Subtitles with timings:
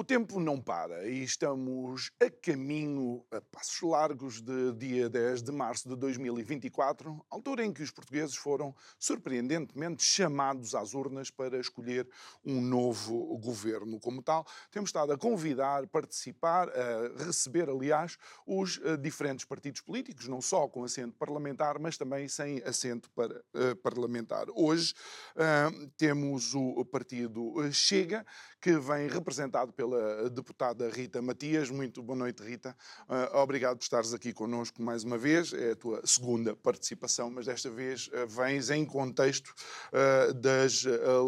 [0.00, 5.52] O tempo não para e estamos a caminho, a passos largos, de dia 10 de
[5.52, 12.08] março de 2024, altura em que os portugueses foram surpreendentemente chamados às urnas para escolher
[12.42, 14.00] um novo governo.
[14.00, 20.26] Como tal, temos estado a convidar, participar, a receber, aliás, os eh, diferentes partidos políticos,
[20.28, 24.46] não só com assento parlamentar, mas também sem assento para, uh, parlamentar.
[24.54, 24.94] Hoje
[25.36, 28.24] uh, temos o partido Chega,
[28.60, 31.70] que vem representado pela pela deputada Rita Matias.
[31.70, 32.76] Muito boa noite, Rita.
[33.08, 35.52] Uh, obrigado por estares aqui connosco mais uma vez.
[35.52, 39.52] É a tua segunda participação, mas desta vez uh, vens em contexto
[39.92, 40.84] uh, das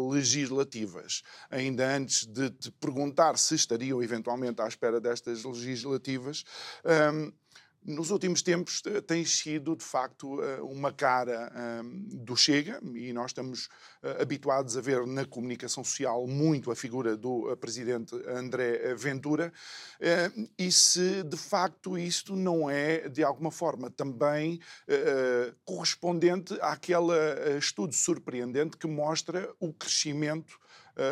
[0.09, 1.23] legislativas.
[1.49, 6.43] Ainda antes de te perguntar se estariam eventualmente à espera destas legislativas,
[7.13, 7.31] um,
[7.85, 13.11] nos últimos tempos eh, tem sido, de facto, eh, uma cara ehm, do Chega, e
[13.11, 13.69] nós estamos
[14.01, 19.51] eh, habituados a ver na comunicação social muito a figura do presidente André Ventura,
[20.57, 24.59] e se de facto isto não é, de alguma forma, também
[25.65, 30.59] correspondente àquele estudo surpreendente que mostra o crescimento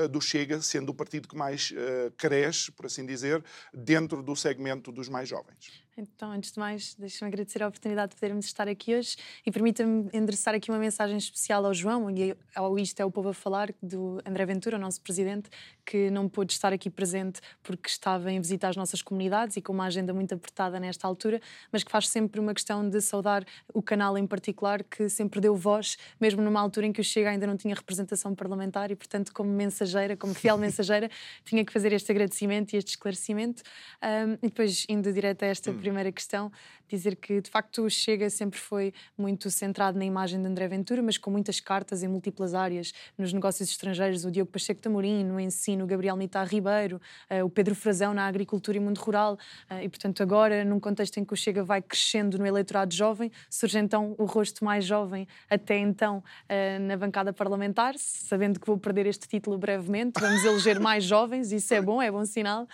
[0.10, 1.74] do Chega, sendo o partido que mais
[2.18, 5.81] cresce, por assim dizer, dentro do segmento dos mais jovens.
[5.98, 10.10] Então, antes de mais, deixa-me agradecer a oportunidade de podermos estar aqui hoje e permita-me
[10.14, 13.74] endereçar aqui uma mensagem especial ao João e ao Isto é o Povo a Falar,
[13.84, 15.50] do André Ventura, o nosso presidente,
[15.86, 19.74] que não pôde estar aqui presente porque estava em visita às nossas comunidades e com
[19.74, 21.42] uma agenda muito apertada nesta altura,
[21.74, 25.58] mas que faz sempre uma questão de saudar o canal em particular, que sempre deu
[25.58, 29.34] voz, mesmo numa altura em que o Chega ainda não tinha representação parlamentar e, portanto,
[29.34, 31.10] como mensageira, como fiel mensageira,
[31.44, 33.62] tinha que fazer este agradecimento e este esclarecimento.
[34.02, 36.52] Um, e depois, indo direto a esta hum primeira questão,
[36.88, 41.02] dizer que de facto o Chega sempre foi muito centrado na imagem de André Ventura,
[41.02, 45.40] mas com muitas cartas em múltiplas áreas, nos negócios estrangeiros, o Diogo Pacheco Tamorim, no
[45.40, 49.38] ensino, o Gabriel Mitar Ribeiro, uh, o Pedro Frazão na agricultura e mundo rural,
[49.70, 53.32] uh, e portanto agora, num contexto em que o Chega vai crescendo no eleitorado jovem,
[53.50, 58.78] surge então o rosto mais jovem até então uh, na bancada parlamentar, sabendo que vou
[58.78, 62.68] perder este título brevemente, vamos eleger mais jovens, isso é bom, é bom sinal.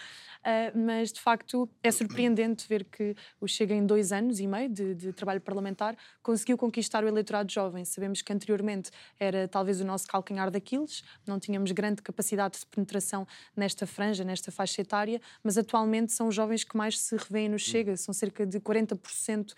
[0.48, 4.70] Uh, mas de facto é surpreendente ver que o Chega em dois anos e meio
[4.70, 7.84] de, de, trabalho parlamentar conseguiu conquistar o eleitorado jovem.
[7.84, 13.28] Sabemos que anteriormente era talvez o nosso calcanhar daqueles, não tínhamos grande capacidade de penetração
[13.58, 17.60] nesta franja, nesta faixa etária, mas atualmente são os jovens que mais se revêem no
[17.60, 19.54] Chega, são cerca de 40%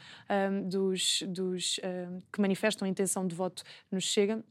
[0.51, 3.61] um, dos, dos um, que manifestam a intenção de voto
[3.91, 4.43] no Chega.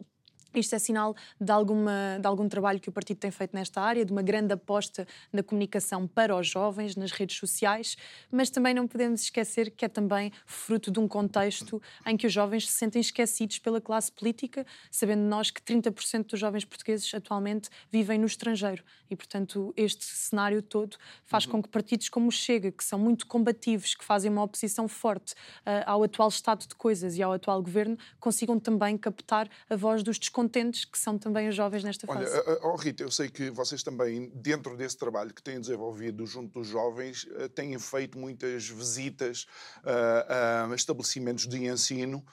[0.58, 4.04] Isto é sinal de, alguma, de algum trabalho que o partido tem feito nesta área,
[4.04, 7.96] de uma grande aposta na comunicação para os jovens, nas redes sociais,
[8.30, 12.32] mas também não podemos esquecer que é também fruto de um contexto em que os
[12.32, 17.70] jovens se sentem esquecidos pela classe política, sabendo nós que 30% dos jovens portugueses atualmente
[17.90, 18.82] vivem no estrangeiro.
[19.10, 21.52] E, portanto, este cenário todo faz uhum.
[21.52, 25.32] com que partidos como o Chega, que são muito combativos, que fazem uma oposição forte
[25.32, 30.02] uh, ao atual estado de coisas e ao atual governo, consigam também captar a voz
[30.02, 32.34] dos descontentes contentes que são também os jovens nesta fase.
[32.46, 36.58] Olha, oh Rita, eu sei que vocês também, dentro desse trabalho que têm desenvolvido junto
[36.58, 39.46] dos jovens, eh, têm feito muitas visitas
[39.84, 42.24] a estabelecimentos de ensino.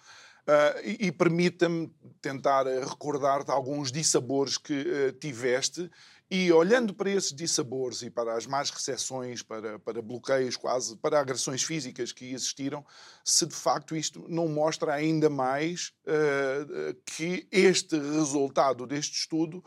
[0.48, 5.90] Uh, e, e permita-me tentar recordar-te alguns dissabores que uh, tiveste
[6.35, 11.18] e olhando para esses dissabores e para as más recepções, para, para bloqueios quase, para
[11.18, 12.85] agressões físicas que existiram,
[13.23, 19.59] se de facto isto não mostra ainda mais uh, que este resultado deste estudo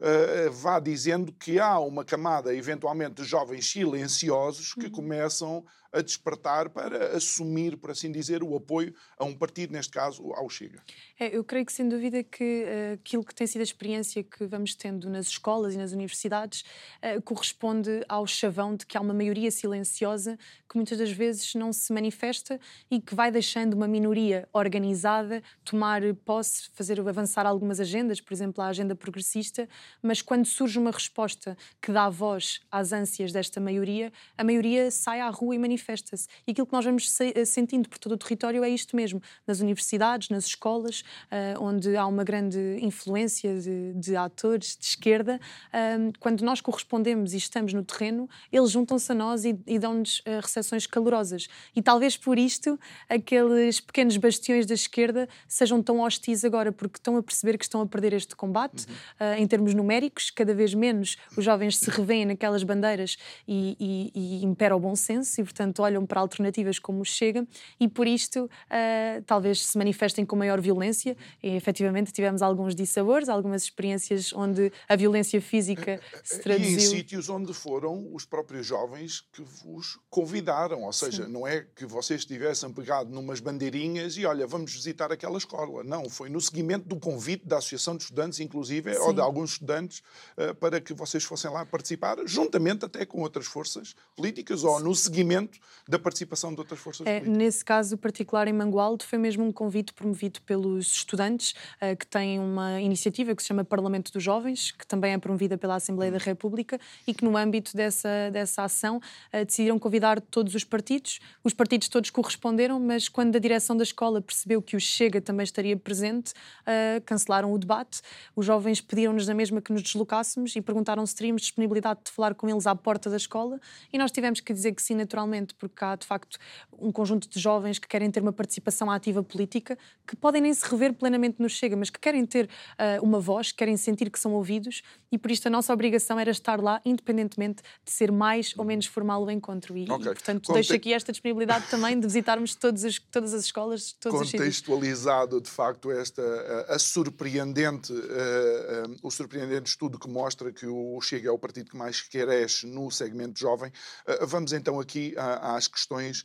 [0.00, 4.90] uh, vá dizendo que há uma camada, eventualmente, de jovens silenciosos que uhum.
[4.90, 10.32] começam a despertar para assumir, por assim dizer, o apoio a um partido, neste caso
[10.34, 10.82] ao Chega.
[11.18, 14.46] É, eu creio que, sem dúvida, que uh, aquilo que tem sido a experiência que
[14.46, 16.62] vamos tendo nas escolas e nas universidades
[17.02, 20.38] uh, corresponde ao chavão de que há uma maioria silenciosa
[20.68, 22.60] que muitas das vezes não se manifesta
[22.90, 28.62] e que vai deixando uma minoria organizada tomar posse, fazer avançar algumas agendas, por exemplo,
[28.62, 29.66] a agenda progressista,
[30.02, 35.20] mas quando surge uma resposta que dá voz às ânsias desta maioria, a maioria sai
[35.20, 36.26] à rua e manifesta manifesta-se.
[36.46, 39.60] E aquilo que nós vamos se, sentindo por todo o território é isto mesmo, nas
[39.60, 46.12] universidades, nas escolas, uh, onde há uma grande influência de, de atores de esquerda, uh,
[46.18, 50.40] quando nós correspondemos e estamos no terreno, eles juntam-se a nós e, e dão-nos uh,
[50.42, 51.48] recepções calorosas.
[51.74, 52.78] E talvez por isto
[53.08, 57.80] aqueles pequenos bastiões da esquerda sejam tão hostis agora, porque estão a perceber que estão
[57.80, 58.86] a perder este combate
[59.20, 59.34] uhum.
[59.34, 63.16] em termos numéricos, cada vez menos os jovens se revêem naquelas bandeiras
[63.46, 67.46] e, e, e impera o bom senso e, portanto, olham para alternativas como o Chega
[67.78, 73.28] e por isto uh, talvez se manifestem com maior violência e efetivamente tivemos alguns dissabores,
[73.28, 76.70] algumas experiências onde a violência física se traduziu.
[76.70, 81.32] E em sítios onde foram os próprios jovens que vos convidaram, ou seja, Sim.
[81.32, 85.82] não é que vocês tivessem pegado numas bandeirinhas e olha, vamos visitar aquela escola.
[85.84, 89.00] Não, foi no seguimento do convite da Associação de Estudantes, inclusive, Sim.
[89.00, 90.02] ou de alguns estudantes,
[90.36, 94.94] uh, para que vocês fossem lá participar, juntamente até com outras forças políticas ou no
[94.94, 95.57] seguimento
[95.88, 97.38] da participação de outras forças é, políticas.
[97.38, 101.52] Nesse caso particular em Mangualde foi mesmo um convite promovido pelos estudantes
[101.82, 105.56] uh, que têm uma iniciativa que se chama Parlamento dos Jovens, que também é promovida
[105.56, 110.54] pela Assembleia da República e que no âmbito dessa, dessa ação uh, decidiram convidar todos
[110.54, 111.20] os partidos.
[111.42, 115.44] Os partidos todos corresponderam, mas quando a direção da escola percebeu que o Chega também
[115.44, 118.00] estaria presente, uh, cancelaram o debate.
[118.36, 122.34] Os jovens pediram-nos na mesma que nos deslocássemos e perguntaram se teríamos disponibilidade de falar
[122.34, 123.60] com eles à porta da escola
[123.92, 126.38] e nós tivemos que dizer que sim, naturalmente, porque há de facto
[126.72, 130.68] um conjunto de jovens que querem ter uma participação ativa política, que podem nem se
[130.68, 134.32] rever plenamente no Chega, mas que querem ter uh, uma voz, querem sentir que são
[134.34, 138.64] ouvidos e por isto a nossa obrigação era estar lá, independentemente de ser mais ou
[138.64, 139.76] menos formal o encontro.
[139.76, 139.96] E, okay.
[139.96, 140.54] e portanto, Conte...
[140.54, 145.50] deixo aqui esta disponibilidade também de visitarmos todas as, todas as escolas, todos Contextualizado, de
[145.50, 146.22] facto, esta,
[146.68, 151.38] a, a surpreendente, uh, uh, o surpreendente estudo que mostra que o Chega é o
[151.38, 153.70] partido que mais cresce no segmento jovem.
[154.06, 156.24] Uh, vamos então aqui às questões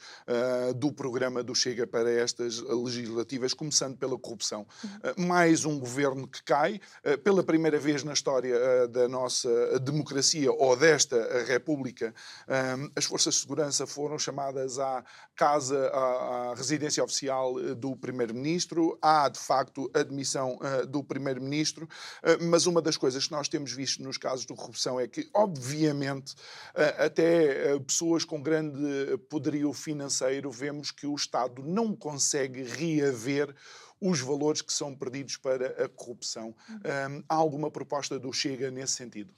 [0.76, 4.66] do programa do Chega para estas legislativas, começando pela corrupção.
[4.84, 5.26] Uhum.
[5.28, 6.80] mais um governo que cai,
[7.24, 12.14] pela primeira vez na história da nossa democracia ou desta República,
[12.96, 15.04] as forças de segurança foram chamadas à
[15.36, 18.98] casa, à, à residência oficial do Primeiro-Ministro.
[19.02, 23.72] Há, de facto, admissão uh, do Primeiro-Ministro, uh, mas uma das coisas que nós temos
[23.72, 28.82] visto nos casos de corrupção é que, obviamente, uh, até pessoas com grande
[29.30, 33.54] poderio financeiro, vemos que o Estado não consegue reaver
[34.00, 36.54] os valores que são perdidos para a corrupção.
[36.70, 39.34] Um, há alguma proposta do Chega nesse sentido?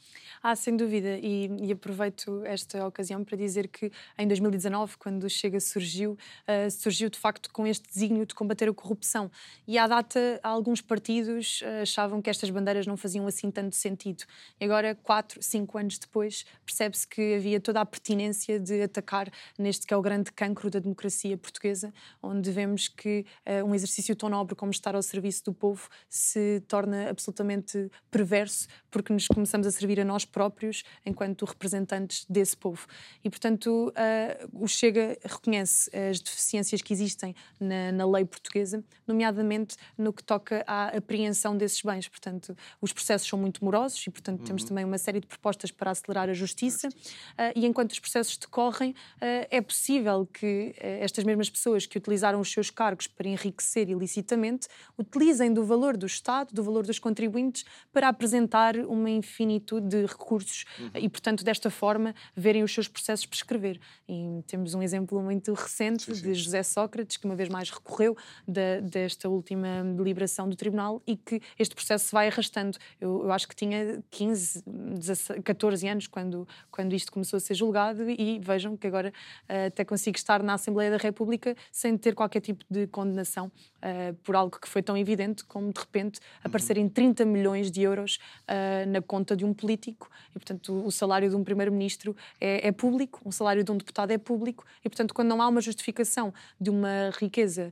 [0.47, 5.27] Ah, sem dúvida, e, e, aproveito esta ocasião para dizer que em 2019, quando o
[5.27, 9.31] Chega surgiu, uh, surgiu de facto com este desígnio de combater a corrupção.
[9.67, 14.23] E à data, alguns partidos uh, achavam que estas bandeiras não faziam assim tanto sentido.
[14.61, 19.87] E agora, quatro, cinco anos depois, percebe-se que havia toda a pertinência de atacar neste
[19.87, 24.29] que é o grande cancro da democracia portuguesa, onde vemos que uh, um exercício tão
[24.29, 29.71] nobre como estar ao serviço do povo se torna absolutamente perverso, porque nos começamos a
[29.71, 32.85] servir a nós próprios enquanto representantes desse povo.
[33.23, 39.77] E, portanto, uh, o Chega reconhece as deficiências que existem na, na, lei portuguesa, nomeadamente
[39.97, 42.09] no que toca à apreensão desses bens.
[42.09, 44.45] Portanto, os processos são muito morosos e, portanto, uhum.
[44.45, 46.89] temos também uma série de propostas para acelerar a justiça.
[46.89, 52.41] Uh, e enquanto os processos decorrem, uh, é possível que estas mesmas pessoas que utilizaram
[52.41, 54.67] os seus cargos para enriquecer ilicitamente
[54.97, 60.24] utilizem do valor do Estado, do valor dos contribuintes, para apresentar uma infinitude de recursos
[60.25, 60.89] recursos uhum.
[60.95, 63.79] e, portanto, desta forma, verem os seus processos prescrever.
[64.09, 66.21] E temos um exemplo muito recente sim, sim.
[66.23, 71.15] de José Sócrates, que uma vez mais recorreu da, desta última deliberação do Tribunal e
[71.15, 72.77] que este processo se vai arrastando.
[72.99, 77.53] Eu, eu acho que tinha 15, 16, 14 anos quando, quando isto começou a ser
[77.53, 79.13] julgado e vejam que agora
[79.49, 84.13] uh, até consigo estar na Assembleia da República sem ter qualquer tipo de condenação uh,
[84.23, 88.89] por algo que foi tão evidente como, de repente, aparecerem 30 milhões de euros uh,
[88.89, 93.21] na conta de um político e, portanto, o salário de um primeiro-ministro é, é, público,
[93.23, 96.69] o salário de um deputado é público, e, portanto, quando não há uma justificação de
[96.69, 97.71] uma riqueza.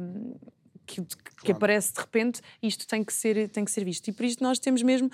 [0.00, 0.34] Um,
[0.90, 1.06] que,
[1.44, 4.08] que aparece de repente, isto tem que ser, tem que ser visto.
[4.08, 5.10] E por isto nós temos mesmo,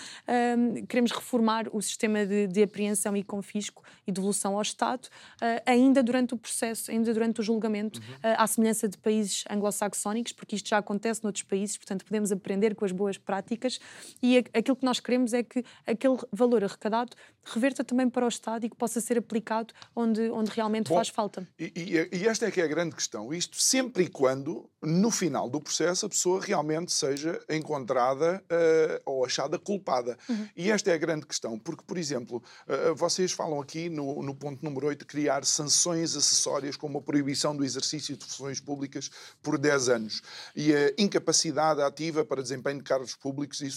[0.56, 5.62] um, queremos reformar o sistema de, de, apreensão e confisco e devolução ao Estado, uh,
[5.66, 8.30] ainda durante o processo, ainda durante o julgamento, uhum.
[8.30, 12.74] uh, à semelhança de países anglo-saxónicos, porque isto já acontece noutros países, portanto podemos aprender
[12.74, 13.78] com as boas práticas
[14.22, 18.28] e a, aquilo que nós queremos é que aquele valor arrecadado reverta também para o
[18.28, 21.46] Estado e que possa ser aplicado onde, onde realmente Bom, faz falta.
[21.58, 23.32] E, e, e esta é que é a grande questão.
[23.32, 29.24] Isto sempre e quando, no final do processo a pessoa realmente seja encontrada uh, ou
[29.24, 30.16] achada culpada.
[30.28, 30.48] Uhum.
[30.56, 34.34] E esta é a grande questão, porque, por exemplo, uh, vocês falam aqui no, no
[34.34, 39.10] ponto número 8 de criar sanções acessórias como a proibição do exercício de funções públicas
[39.42, 40.22] por 10 anos
[40.54, 43.70] e a incapacidade ativa para desempenho de cargos públicos e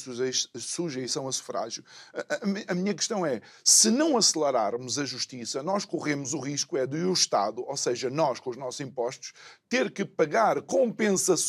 [0.59, 1.83] sujeição a sufrágio.
[2.13, 6.77] A, a, a minha questão é, se não acelerarmos a justiça, nós corremos o risco
[6.77, 9.33] é de o Estado, ou seja, nós com os nossos impostos,
[9.67, 11.39] ter que pagar compensações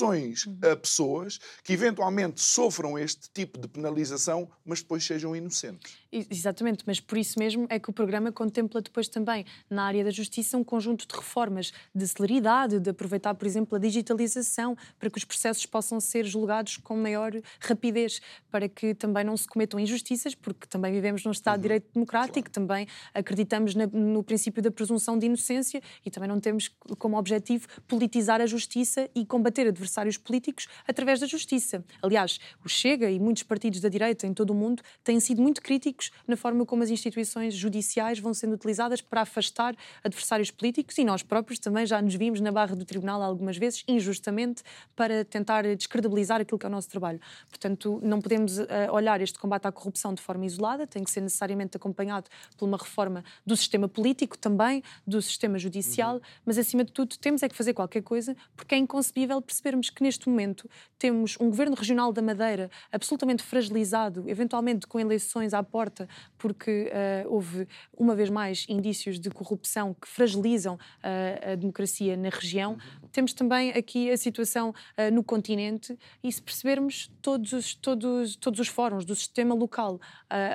[0.47, 0.59] uhum.
[0.71, 5.99] a pessoas que eventualmente sofram este tipo de penalização, mas depois sejam inocentes.
[6.13, 10.11] Exatamente, mas por isso mesmo é que o programa contempla depois também, na área da
[10.11, 15.19] justiça, um conjunto de reformas de celeridade, de aproveitar, por exemplo, a digitalização, para que
[15.19, 20.35] os processos possam ser julgados com maior rapidez, para que também não se cometam injustiças,
[20.35, 21.59] porque também vivemos num Estado uhum.
[21.59, 22.53] de Direito democrático, claro.
[22.53, 28.41] também acreditamos no princípio da presunção de inocência e também não temos como objetivo politizar
[28.41, 31.85] a justiça e combater adversários políticos através da justiça.
[32.03, 35.63] Aliás, o Chega e muitos partidos da direita em todo o mundo têm sido muito
[35.63, 41.05] críticos na forma como as instituições judiciais vão sendo utilizadas para afastar adversários políticos e
[41.05, 44.63] nós próprios também já nos vimos na barra do tribunal algumas vezes, injustamente,
[44.95, 47.21] para tentar descredibilizar aquilo que é o nosso trabalho.
[47.49, 51.21] Portanto, não podemos uh, olhar este combate à corrupção de forma isolada, tem que ser
[51.21, 56.21] necessariamente acompanhado por uma reforma do sistema político também, do sistema judicial, uhum.
[56.45, 60.00] mas acima de tudo temos é que fazer qualquer coisa, porque é inconcebível percebermos que
[60.03, 65.81] neste momento temos um governo regional da Madeira absolutamente fragilizado, eventualmente com eleições à porta
[65.81, 66.91] porta, porque
[67.25, 67.67] uh, houve,
[67.97, 72.79] uma vez mais, indícios de corrupção que fragilizam uh, a democracia na região.
[73.13, 78.61] Temos também aqui a situação uh, no continente e, se percebermos, todos os, todos, todos
[78.61, 80.01] os fóruns do sistema local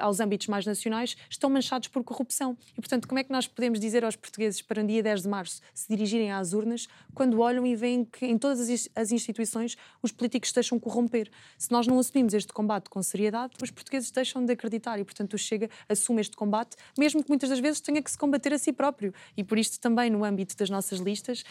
[0.02, 2.58] aos âmbitos mais nacionais estão manchados por corrupção.
[2.72, 5.28] E, portanto, como é que nós podemos dizer aos portugueses para no dia 10 de
[5.28, 10.12] março se dirigirem às urnas quando olham e veem que em todas as instituições os
[10.12, 11.30] políticos deixam corromper?
[11.58, 15.34] Se nós não assumimos este combate com seriedade, os portugueses deixam de acreditar e, portanto,
[15.34, 18.58] o Chega assume este combate, mesmo que muitas das vezes tenha que se combater a
[18.58, 19.14] si próprio.
[19.36, 21.44] E por isto também no âmbito das nossas listas,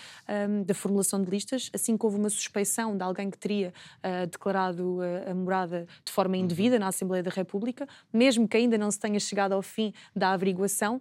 [0.49, 4.27] um, da formulação de listas, assim que houve uma suspeição de alguém que teria uh,
[4.27, 8.91] declarado uh, a morada de forma indevida na Assembleia da República, mesmo que ainda não
[8.91, 11.01] se tenha chegado ao fim da averiguação,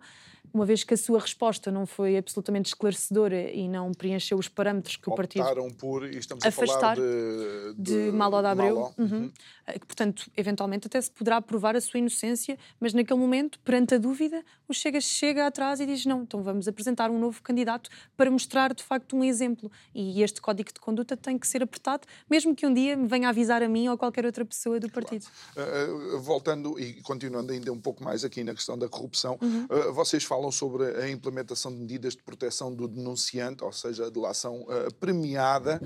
[0.53, 4.95] uma vez que a sua resposta não foi absolutamente esclarecedora e não preencheu os parâmetros
[4.95, 8.75] que Optaram o partido por, e estamos a falar de, de, de Malo da Abreu,
[8.75, 8.93] Malo.
[8.97, 9.05] Uhum.
[9.05, 9.31] Uhum.
[9.65, 13.97] Eh, portanto, eventualmente até se poderá provar a sua inocência, mas naquele momento, perante a
[13.97, 18.29] dúvida, o Chega chega atrás e diz não, então vamos apresentar um novo candidato para
[18.29, 19.71] mostrar de facto um exemplo.
[19.93, 23.29] E este código de conduta tem que ser apertado, mesmo que um dia me venha
[23.29, 25.25] avisar a mim ou qualquer outra pessoa do partido.
[25.53, 26.15] Claro.
[26.15, 29.65] Uh, voltando e continuando ainda um pouco mais aqui na questão da corrupção, uhum.
[29.65, 34.07] uh, vocês falam falam sobre a implementação de medidas de proteção do denunciante, ou seja,
[34.07, 35.79] a delação uh, premiada,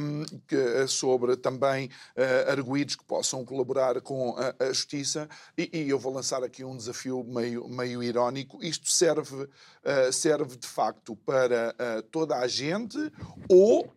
[0.00, 5.28] um, que, uh, sobre também uh, arguídos que possam colaborar com a, a justiça.
[5.56, 8.62] E, e, eu vou lançar aqui um desafio meio, meio irónico.
[8.62, 9.48] Isto serve,
[10.12, 11.74] serve de facto para
[12.10, 12.96] toda a gente
[13.48, 13.90] ou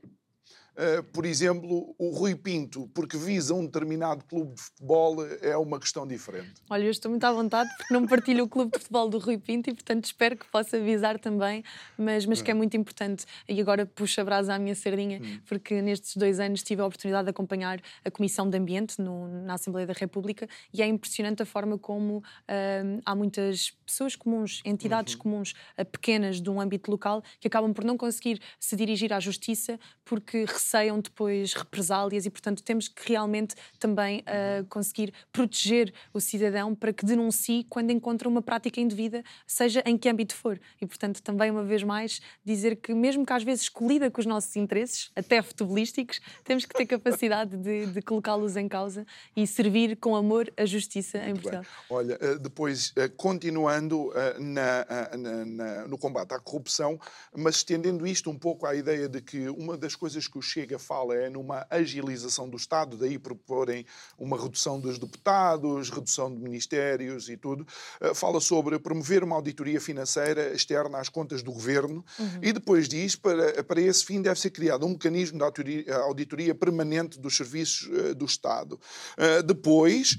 [0.75, 5.79] Uh, por exemplo, o Rui Pinto, porque visa um determinado clube de futebol, é uma
[5.79, 6.53] questão diferente.
[6.69, 9.37] Olha, eu estou muito à vontade porque não partilho o clube de futebol do Rui
[9.37, 11.63] Pinto e, portanto, espero que possa visar também,
[11.95, 13.25] mas, mas que é muito importante.
[13.47, 15.39] E agora puxo a brasa à minha sardinha, hum.
[15.45, 19.53] porque nestes dois anos tive a oportunidade de acompanhar a Comissão de Ambiente no, na
[19.53, 25.13] Assembleia da República e é impressionante a forma como uh, há muitas pessoas comuns, entidades
[25.13, 25.19] uhum.
[25.19, 29.19] comuns, uh, pequenas de um âmbito local, que acabam por não conseguir se dirigir à
[29.19, 36.19] justiça porque receiam depois represálias e, portanto, temos que realmente também uh, conseguir proteger o
[36.19, 40.59] cidadão para que denuncie quando encontra uma prática indevida, seja em que âmbito for.
[40.81, 44.25] E, portanto, também, uma vez mais, dizer que, mesmo que às vezes colida com os
[44.25, 49.05] nossos interesses, até futebolísticos, temos que ter capacidade de, de colocá-los em causa
[49.35, 51.61] e servir com amor a justiça Muito em Portugal.
[51.61, 51.71] Bem.
[51.89, 54.85] Olha, eh, depois, eh, continuando na,
[55.17, 56.99] na, na, no combate à corrupção,
[57.35, 60.77] mas estendendo isto um pouco à ideia de que uma das coisas que o Chega
[60.77, 63.87] fala é numa agilização do Estado, daí proporem
[64.19, 67.65] uma redução dos deputados, redução de ministérios e tudo.
[67.99, 72.39] Uh, fala sobre promover uma auditoria financeira externa às contas do governo uhum.
[72.43, 76.53] e depois diz para, para esse fim deve ser criado um mecanismo de auditoria, auditoria
[76.53, 78.79] permanente dos serviços uh, do Estado.
[79.17, 80.17] Uh, depois,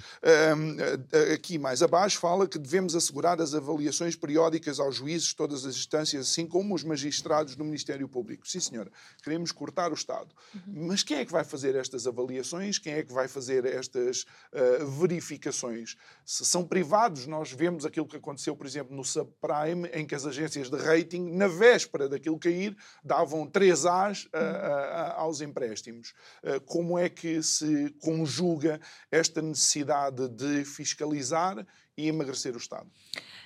[1.33, 5.77] aqui mais abaixo, fala que devemos assegurar as avaliações periódicas aos juízes de todas as
[5.77, 8.49] instâncias, assim como os magistrados do Ministério Público.
[8.49, 8.91] Sim, senhora,
[9.23, 10.24] queremos cortar o Estado
[10.55, 10.89] Uhum.
[10.89, 12.79] Mas quem é que vai fazer estas avaliações?
[12.79, 15.97] Quem é que vai fazer estas uh, verificações?
[16.25, 20.27] Se são privados, nós vemos aquilo que aconteceu, por exemplo, no subprime, em que as
[20.27, 26.15] agências de rating, na véspera daquilo cair, davam 3 As uh, uh, aos empréstimos.
[26.67, 31.67] como é que se conjuga esta necessidade de fiscalizar
[31.97, 32.91] e emagrecer o Estado?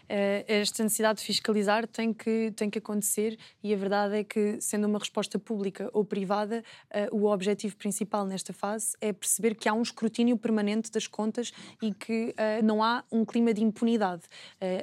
[0.09, 4.59] Eh, esta necessidade de fiscalizar tem que, tem que acontecer e a verdade é que,
[4.61, 6.65] sendo uma resposta pública ou privada,
[7.13, 11.53] uh, o objetivo principal nesta fase é perceber que há um escrutínio permanente das contas
[11.83, 14.23] e que uh, não há um clima de impunidade.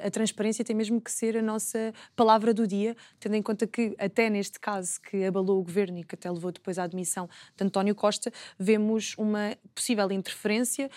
[0.04, 3.94] A transparência tem mesmo que ser a nossa palavra do dia, tendo em conta que,
[3.98, 7.64] até neste caso que abalou o governo e que até levou depois à admissão de
[7.64, 10.90] António Costa, vemos uma possível interferência,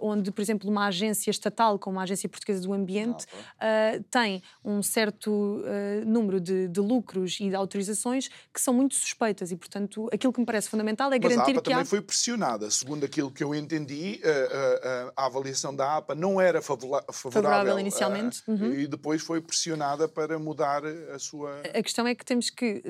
[0.00, 3.26] onde, por exemplo, uma agência estatal, como a Agência Portuguesa do Ambiente,
[3.58, 8.72] ah, eh, tem um certo uh, número de, de, lucros e de autorizações que são
[8.72, 11.70] muito suspeitas e, portanto, aquilo que me parece fundamental é garantir Mas a APA que
[11.70, 11.84] também há...
[11.84, 12.70] foi pressionada.
[12.70, 18.42] Segundo aquilo que eu entendi, uh, a avaliação da APA não era favorável, favorável inicialmente
[18.46, 18.72] uhum.
[18.72, 20.82] e depois foi pressionada para mudar
[21.14, 21.60] a sua...
[21.74, 22.82] A questão é que temos que,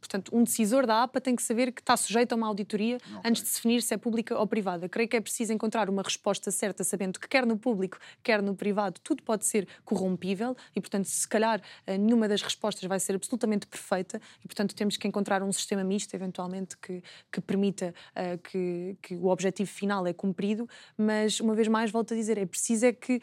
[0.00, 3.30] portanto, um decisor da APA tem que saber que está sujeito a uma auditoria okay.
[3.30, 4.88] antes de definir se é pública ou privada.
[4.88, 8.54] Creio que é preciso encontrar uma resposta certa, sabendo que quer no público, quer no
[8.54, 10.27] privado, tudo pode ser corrompido
[10.74, 14.96] e, portanto, se calhar eh, nenhuma das respostas vai ser absolutamente perfeita e, portanto, temos
[14.96, 20.06] que encontrar um sistema misto, eventualmente, que, que permita uh, que, que o objetivo final
[20.06, 23.20] é cumprido, mas, uma vez mais, volto a dizer, é preciso é que uh,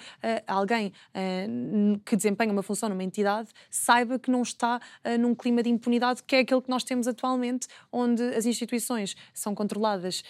[0.48, 4.80] alguém uh, que desempenha uma função numa entidade saiba que não está
[5.20, 9.54] num clima de impunidade que é aquele que nós temos atualmente, onde as instituições são
[9.54, 10.24] controladas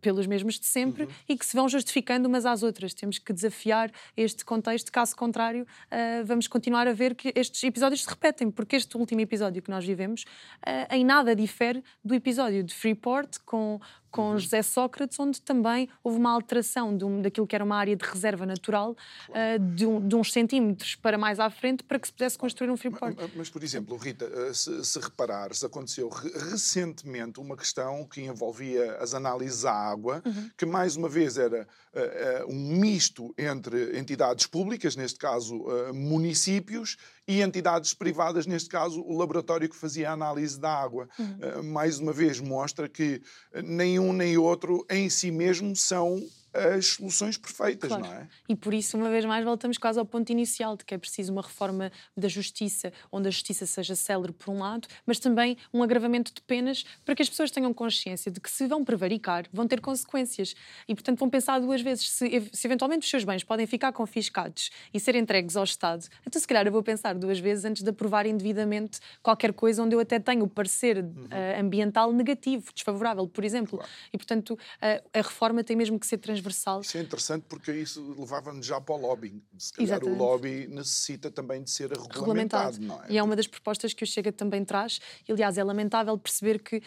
[0.00, 1.10] pelos mesmos de sempre uhum.
[1.28, 2.94] e que se vão justificando umas às outras.
[2.94, 5.66] Temos que desafiar este contexto, caso contrário,
[6.00, 9.70] uh, vamos continuar a ver que estes episódios se repetem, porque este último episódio que
[9.70, 10.24] nós vivemos
[10.66, 13.80] uh, em nada difere do episódio de Freeport com
[14.10, 14.38] com uhum.
[14.38, 18.04] José Sócrates, onde também houve uma alteração de um, daquilo que era uma área de
[18.04, 18.96] reserva natural,
[19.28, 22.70] uh, de, um, de, uns centímetros para mais à frente, para que se pudesse construir
[22.70, 23.16] um freeport.
[23.16, 28.22] Mas, mas por exemplo, Rita, uh, se, se reparares, aconteceu re recentemente uma questão que
[28.22, 30.50] envolvia as análises à água, uhum.
[30.56, 36.96] que mais uma vez era uh, um misto entre entidades públicas, neste caso municípios,
[37.30, 41.08] e entidades privadas, neste caso o laboratório que fazia a análise da água.
[41.16, 41.62] Uhum.
[41.62, 43.22] mais uma vez mostra que
[43.62, 46.20] nem um nem outro em si mesmo são
[46.52, 48.04] as soluções perfeitas, claro.
[48.04, 48.28] não é?
[48.48, 51.32] E por isso, uma vez mais, voltamos quase ao ponto inicial de que é preciso
[51.32, 55.82] uma reforma da justiça, onde a justiça seja célere por um lado, mas também um
[55.82, 59.66] agravamento de penas para que as pessoas tenham consciência de que se vão prevaricar, vão
[59.66, 60.54] ter consequências.
[60.88, 64.70] E, portanto, vão pensar duas vezes se, se eventualmente os seus bens podem ficar confiscados
[64.92, 66.04] e ser entregues ao Estado.
[66.26, 69.94] Então, se calhar, eu vou pensar duas vezes antes de aprovar indevidamente qualquer coisa onde
[69.94, 71.24] eu até tenho o parecer uhum.
[71.26, 73.78] uh, ambiental negativo, desfavorável, por exemplo.
[73.78, 73.92] Claro.
[74.12, 76.80] E, portanto, uh, a reforma tem mesmo que ser transversal transversal.
[76.80, 79.42] Isso é interessante porque isso levava-nos já para o lobbying.
[79.58, 80.20] Se calhar Exatamente.
[80.20, 82.80] o lobby necessita também de ser regulamentado, regulamentado.
[82.80, 83.06] não é?
[83.12, 85.00] E é uma das propostas que o Chega também traz.
[85.28, 86.82] E, aliás, é lamentável perceber que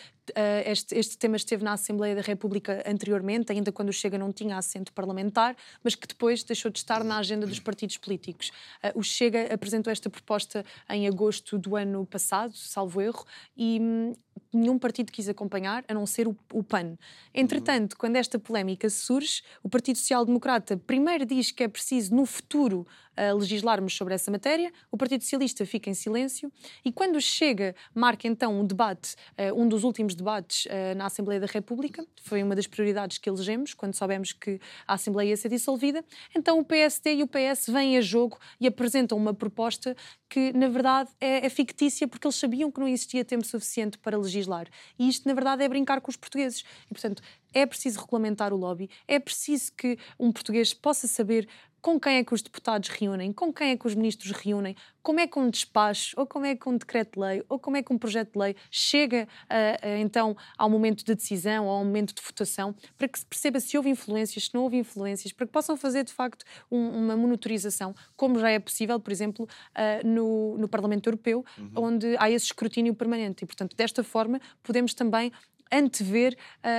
[0.66, 4.58] este, este tema esteve na Assembleia da República anteriormente, ainda quando o Chega não tinha
[4.58, 8.52] assento parlamentar, mas que depois deixou de estar na agenda dos partidos políticos.
[8.84, 13.26] Uh, o Chega apresentou esta proposta em agosto do ano passado, salvo erro,
[13.58, 14.14] e hum,
[14.54, 16.98] nenhum partido quis acompanhar, a não ser o, o PAN.
[17.34, 22.26] Entretanto, quando esta polémica surge, o Partido Social Democrata primeiro diz que é preciso, no
[22.26, 22.86] futuro,
[23.18, 26.52] uh, legislarmos sobre essa matéria, o Partido Socialista fica em silêncio.
[26.84, 31.40] E quando chega, marca então um debate, uh, um dos últimos debates uh, na Assembleia
[31.40, 35.50] da República, foi uma das prioridades que elegemos quando soubemos que a Assembleia ia ser
[35.50, 36.04] dissolvida,
[36.36, 39.96] então o PSD e o PS vêm a jogo e apresentam uma proposta
[40.30, 44.18] que, na verdade, é, é fictícia porque eles sabiam que não existia tempo suficiente para
[44.18, 44.68] legislar.
[44.98, 46.64] E isto, na verdade, é brincar com os portugueses.
[46.90, 47.22] E, portanto,
[47.54, 51.48] é preciso regulamentar o lobby, é preciso que um português possa saber
[51.84, 55.20] com quem é que os deputados reúnem, com quem é que os ministros reúnem, como
[55.20, 57.98] é que um despacho, ou como é que um decreto-lei, ou como é que um
[57.98, 62.74] projeto de lei chega uh, uh, então ao momento de decisão, ao momento de votação,
[62.98, 66.06] para que se perceba se houve influências, se não houve influências, para que possam fazer
[66.06, 71.08] de facto um, uma monitorização, como já é possível, por exemplo, uh, no, no Parlamento
[71.08, 71.72] Europeu, uhum.
[71.76, 73.44] onde há esse escrutínio permanente.
[73.44, 75.34] E, portanto, desta forma, podemos também
[75.72, 76.38] antever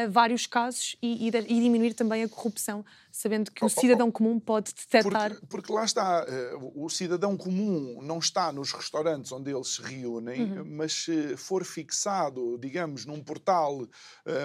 [0.08, 2.84] vários casos e, e, e, diminuir também a corrupção
[3.14, 5.30] sabendo que o cidadão comum pode detectar.
[5.30, 6.26] Porque, porque lá está,
[6.74, 10.64] o cidadão comum não está nos restaurantes onde eles se reúnem, uhum.
[10.64, 13.86] mas se for fixado, digamos, num portal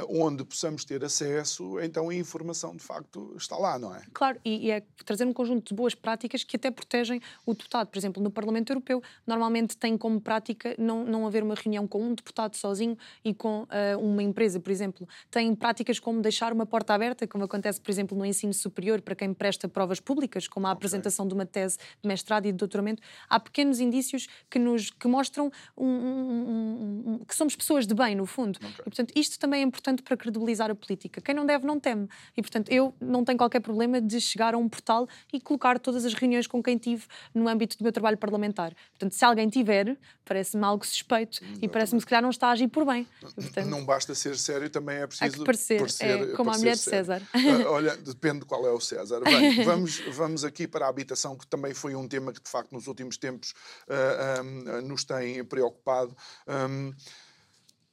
[0.08, 4.04] onde possamos ter acesso, então a informação de facto está lá, não é?
[4.14, 7.88] Claro, e, e é trazer um conjunto de boas práticas que até protegem o deputado.
[7.88, 12.04] Por exemplo, no Parlamento Europeu, normalmente tem como prática não, não haver uma reunião com
[12.04, 15.10] um deputado sozinho e com uh, uma empresa, por exemplo.
[15.32, 19.15] Tem práticas como deixar uma porta aberta, como acontece, por exemplo, no ensino superior, para
[19.15, 20.78] quem presta provas públicas, como a okay.
[20.78, 23.02] apresentação de uma tese de mestrado e de doutoramento.
[23.30, 28.15] Há pequenos indícios que nos que mostram um, um, um, que somos pessoas de bem,
[28.15, 28.58] no fundo.
[28.58, 28.69] Okay.
[28.69, 31.22] E, portanto, isto também é importante para credibilizar a política.
[31.22, 32.08] Quem não deve, não teme.
[32.36, 36.06] E, portanto, eu não tenho qualquer problema de chegar a um portal e colocar todas
[36.06, 38.74] as reuniões com quem tive no âmbito do meu trabalho parlamentar.
[38.91, 41.65] Portanto, se alguém tiver, parece-me algo suspeito Exatamente.
[41.65, 43.08] e parece-me se calhar não está a agir por bem.
[43.22, 45.41] Portanto, não basta ser sério, também é preciso.
[45.41, 47.22] É parecer, parecer é, como a mulher de César.
[47.34, 49.22] Uh, olha, depende de qual é o César.
[49.22, 52.74] Bem, vamos, vamos aqui para a habitação, que também foi um tema que, de facto,
[52.74, 53.54] nos últimos tempos
[53.88, 56.18] uh, um, nos tem preocupado.
[56.48, 56.92] Um,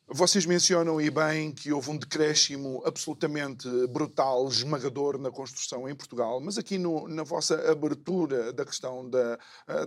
[0.08, 6.40] vocês mencionam e bem que houve um decréscimo absolutamente brutal, esmagador na construção em Portugal,
[6.40, 9.36] mas aqui no, na vossa abertura da questão da,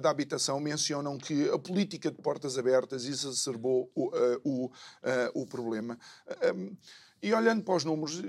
[0.02, 4.12] da habitação mencionam que a política de portas abertas exacerbou o,
[4.44, 4.72] o,
[5.36, 5.98] o problema.
[7.24, 8.22] E olhando para os números,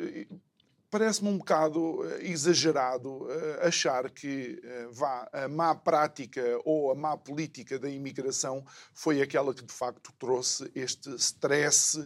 [0.91, 6.95] parece-me um bocado eh, exagerado uh, achar que uh, vá, a má prática ou a
[6.95, 11.97] má política da imigração foi aquela que de facto trouxe este stress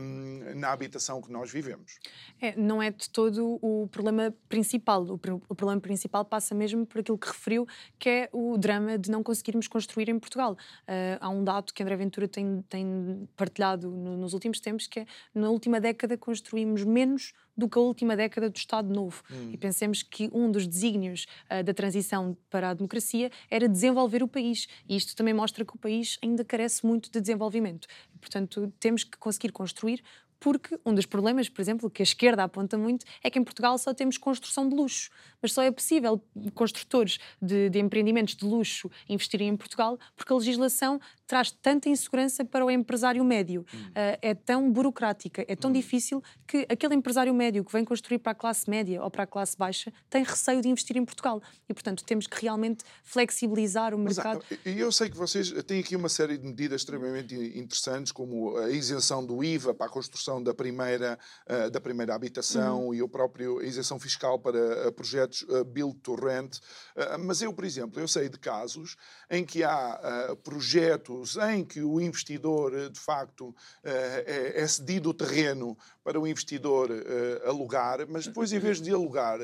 [0.00, 1.98] um, na habitação que nós vivemos.
[2.40, 5.02] É, não é de todo o problema principal.
[5.02, 5.14] O,
[5.48, 7.66] o, problema principal passa mesmo por aquilo que referiu,
[7.98, 10.52] que é o drama de não conseguirmos construir em Portugal.
[10.52, 15.00] Uh, há um dado que André Ventura tem, tem partilhado no, nos últimos tempos, que
[15.00, 19.22] é na última década construímos menos do que a última década do Estado Novo.
[19.30, 19.50] Hum.
[19.52, 24.28] E pensemos que um dos desígnios uh, da transição para a democracia era desenvolver o
[24.28, 24.68] país.
[24.88, 27.88] E isto também mostra que o país ainda carece muito de desenvolvimento.
[28.20, 30.02] Portanto, temos que conseguir construir
[30.38, 33.76] porque um dos problemas, por exemplo, que a esquerda aponta muito, é que em Portugal
[33.78, 35.10] só temos construção de luxo.
[35.40, 36.22] Mas só é possível
[36.54, 42.44] construtores de, de empreendimentos de luxo investirem em Portugal porque a legislação traz tanta insegurança
[42.44, 43.64] para o empresário médio.
[43.74, 43.78] Hum.
[43.78, 45.74] Uh, é tão burocrática, é tão hum.
[45.74, 49.26] difícil que aquele empresário médio que vem construir para a classe média ou para a
[49.26, 51.42] classe baixa tem receio de investir em Portugal.
[51.68, 54.44] E, portanto, temos que realmente flexibilizar o mercado.
[54.50, 58.70] Mas, eu sei que vocês têm aqui uma série de medidas extremamente interessantes, como a
[58.70, 62.94] isenção do IVA para a construção da primeira, uh, da primeira habitação uhum.
[62.94, 66.58] e o próprio a isenção fiscal para uh, projetos uh, build to rent.
[67.20, 68.96] mas eu, por exemplo, eu sei de casos
[69.30, 71.15] em que há projetos
[71.50, 76.90] em que o investidor, de facto, é, é cedido o terreno para o investidor
[77.44, 79.40] alugar, mas depois, em vez de alugar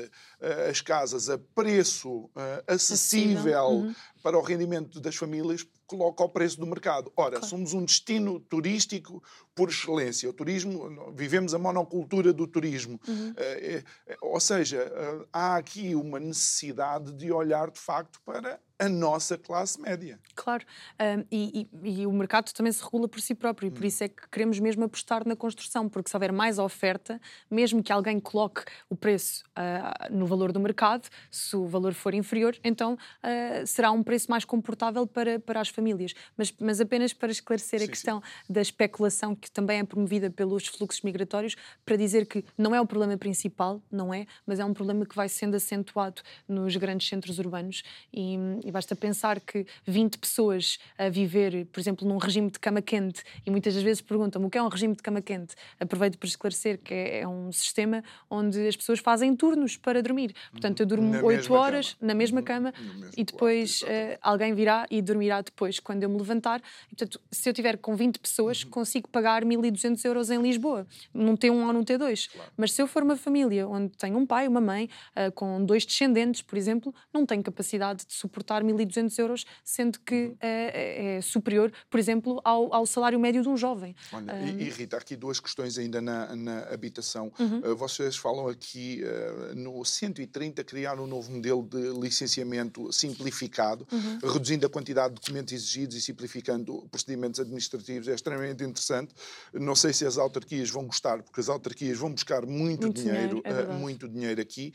[0.69, 2.29] as casas a preço
[2.65, 3.95] acessível uhum.
[4.21, 7.11] para o rendimento das famílias, coloca o preço do mercado.
[7.15, 7.45] Ora, claro.
[7.45, 10.29] somos um destino turístico por excelência.
[10.29, 12.99] O turismo, vivemos a monocultura do turismo.
[13.07, 13.33] Uhum.
[13.37, 18.89] É, é, ou seja, eh, há aqui uma necessidade de olhar de facto para a
[18.89, 20.19] nossa classe média.
[20.35, 20.65] Claro,
[20.99, 23.87] um, e, e, e, o mercado também se regula por si próprio, e por hum.
[23.87, 27.19] isso é que queremos mesmo apostar na construção, porque se houver mais oferta,
[27.49, 32.13] mesmo que alguém coloque o preço uh, no valor do mercado, se o valor for
[32.13, 36.13] inferior, então uh, será um preço mais confortável para, para as famílias.
[36.37, 38.53] Mas, mas apenas para esclarecer sim, a questão sim.
[38.53, 42.85] da especulação que também é promovida pelos fluxos migratórios, para dizer que não é o
[42.85, 47.39] problema principal, não é, mas é um problema que vai sendo acentuado nos grandes centros
[47.39, 52.59] urbanos e, e basta pensar que 20 pessoas a viver, por exemplo, num regime de
[52.59, 55.55] cama quente, e muitas das vezes perguntam-me o que é um regime de cama quente.
[55.79, 60.35] Aproveito para esclarecer que é, é um sistema onde as pessoas fazem turnos para dormir.
[60.51, 62.07] Portanto, eu durmo na 8 horas cama.
[62.07, 62.45] na mesma uhum.
[62.45, 62.73] cama
[63.15, 63.85] e depois uh,
[64.21, 66.61] alguém virá e dormirá depois quando eu me levantar.
[66.91, 68.69] E, portanto, se eu tiver com 20 pessoas, uhum.
[68.69, 72.29] consigo pagar 1.200 euros em Lisboa, num T1 ou num T2.
[72.31, 72.51] Claro.
[72.57, 75.85] Mas se eu for uma família onde tenho um pai, uma mãe, uh, com dois
[75.85, 80.37] descendentes, por exemplo, não tenho capacidade de suportar 1.200 euros, sendo que uhum.
[80.41, 83.95] é, é, superior, por exemplo, ao, ao, salário médio de um jovem.
[84.11, 84.59] Olha, um...
[84.59, 87.31] e, Rita, aqui duas questões ainda na, na habitação.
[87.39, 87.59] Uhum.
[87.71, 94.31] Uh, vocês falam aqui uh, no 130 criar um novo modelo de licenciamento simplificado, uhum.
[94.31, 98.07] reduzindo a quantidade de documentos exigidos e simplificando procedimentos administrativos.
[98.07, 99.13] É extremamente interessante.
[99.53, 103.41] Não sei se as autarquias vão gostar, porque as autarquias vão buscar muito, muito dinheiro,
[103.43, 104.73] dinheiro é muito dinheiro aqui.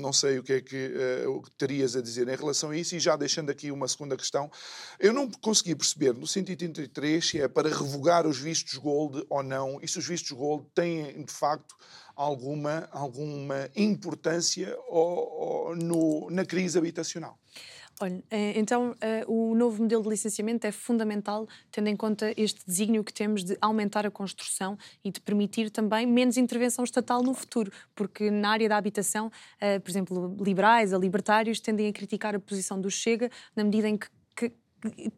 [0.00, 0.92] não sei o que é que
[1.56, 4.50] terias a dizer em relação a isso e já deixando aqui uma segunda questão,
[4.98, 9.78] eu não consegui perceber no 183 se é para revogar os vistos gold ou não,
[9.82, 11.74] e se os vistos gold têm, de facto,
[12.14, 17.38] alguma, alguma importância ou, ou no, na crise habitacional?
[18.02, 22.64] Olha, eh, então eh, o novo modelo de licenciamento é fundamental, tendo em conta este
[22.66, 27.34] desígnio que temos de aumentar a construção e de permitir também menos intervenção estatal no
[27.34, 32.34] futuro, porque na área da habitação, eh, por exemplo, liberais ou libertários tendem a criticar
[32.34, 34.50] a posição do Chega na medida em que, que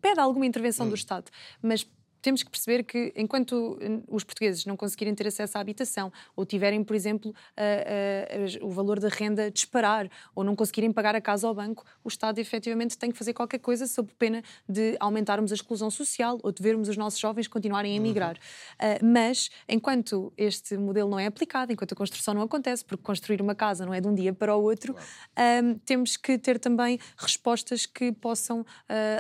[0.01, 0.89] pede alguma intervenção hum.
[0.89, 1.31] do Estado,
[1.63, 1.87] mas
[2.23, 6.47] temos que perceber que enquanto hum, os portugueses não conseguirem ter acesso à habitação ou
[6.47, 11.17] tiverem, por exemplo, a, a, a, o valor da renda disparar ou não conseguirem pagar
[11.17, 14.97] a casa ao banco, o Estado efetivamente tem que fazer qualquer coisa sob pena de
[15.01, 18.37] aumentarmos a exclusão social ou de vermos os nossos jovens continuarem a emigrar.
[18.81, 18.93] Uhum.
[18.93, 23.43] Uh, mas, enquanto este modelo não é aplicado, enquanto a construção não acontece, porque construir
[23.43, 25.67] uma casa não é de um dia para o outro, claro.
[25.67, 28.65] uh, temos que ter também respostas que possam uh,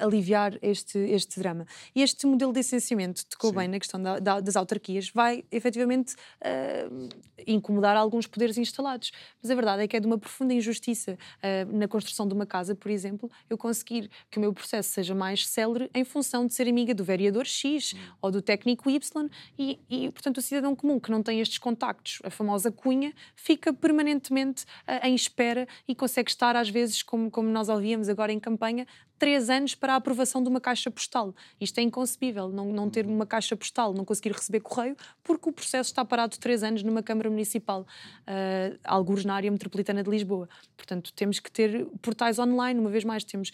[0.04, 1.66] aliviar este, este drama.
[1.94, 3.56] E este modelo de essencial financiamento, tocou Sim.
[3.56, 7.08] bem na questão da, da, das autarquias, vai efetivamente uh,
[7.46, 9.10] incomodar alguns poderes instalados.
[9.42, 12.46] Mas a verdade é que é de uma profunda injustiça uh, na construção de uma
[12.46, 16.54] casa, por exemplo, eu conseguir que o meu processo seja mais célere em função de
[16.54, 17.98] ser amiga do vereador X hum.
[18.20, 22.20] ou do técnico Y e, e, portanto, o cidadão comum que não tem estes contactos,
[22.24, 27.48] a famosa cunha, fica permanentemente uh, em espera e consegue estar, às vezes, como, como
[27.48, 28.86] nós ouvíamos agora em campanha,
[29.22, 31.32] três anos para a aprovação de uma caixa postal.
[31.60, 35.52] Isto é inconcebível, não, não ter uma caixa postal, não conseguir receber correio, porque o
[35.52, 40.48] processo está parado três anos numa Câmara Municipal, uh, alguns na área metropolitana de Lisboa.
[40.76, 43.52] Portanto, temos que ter portais online, uma vez mais, temos,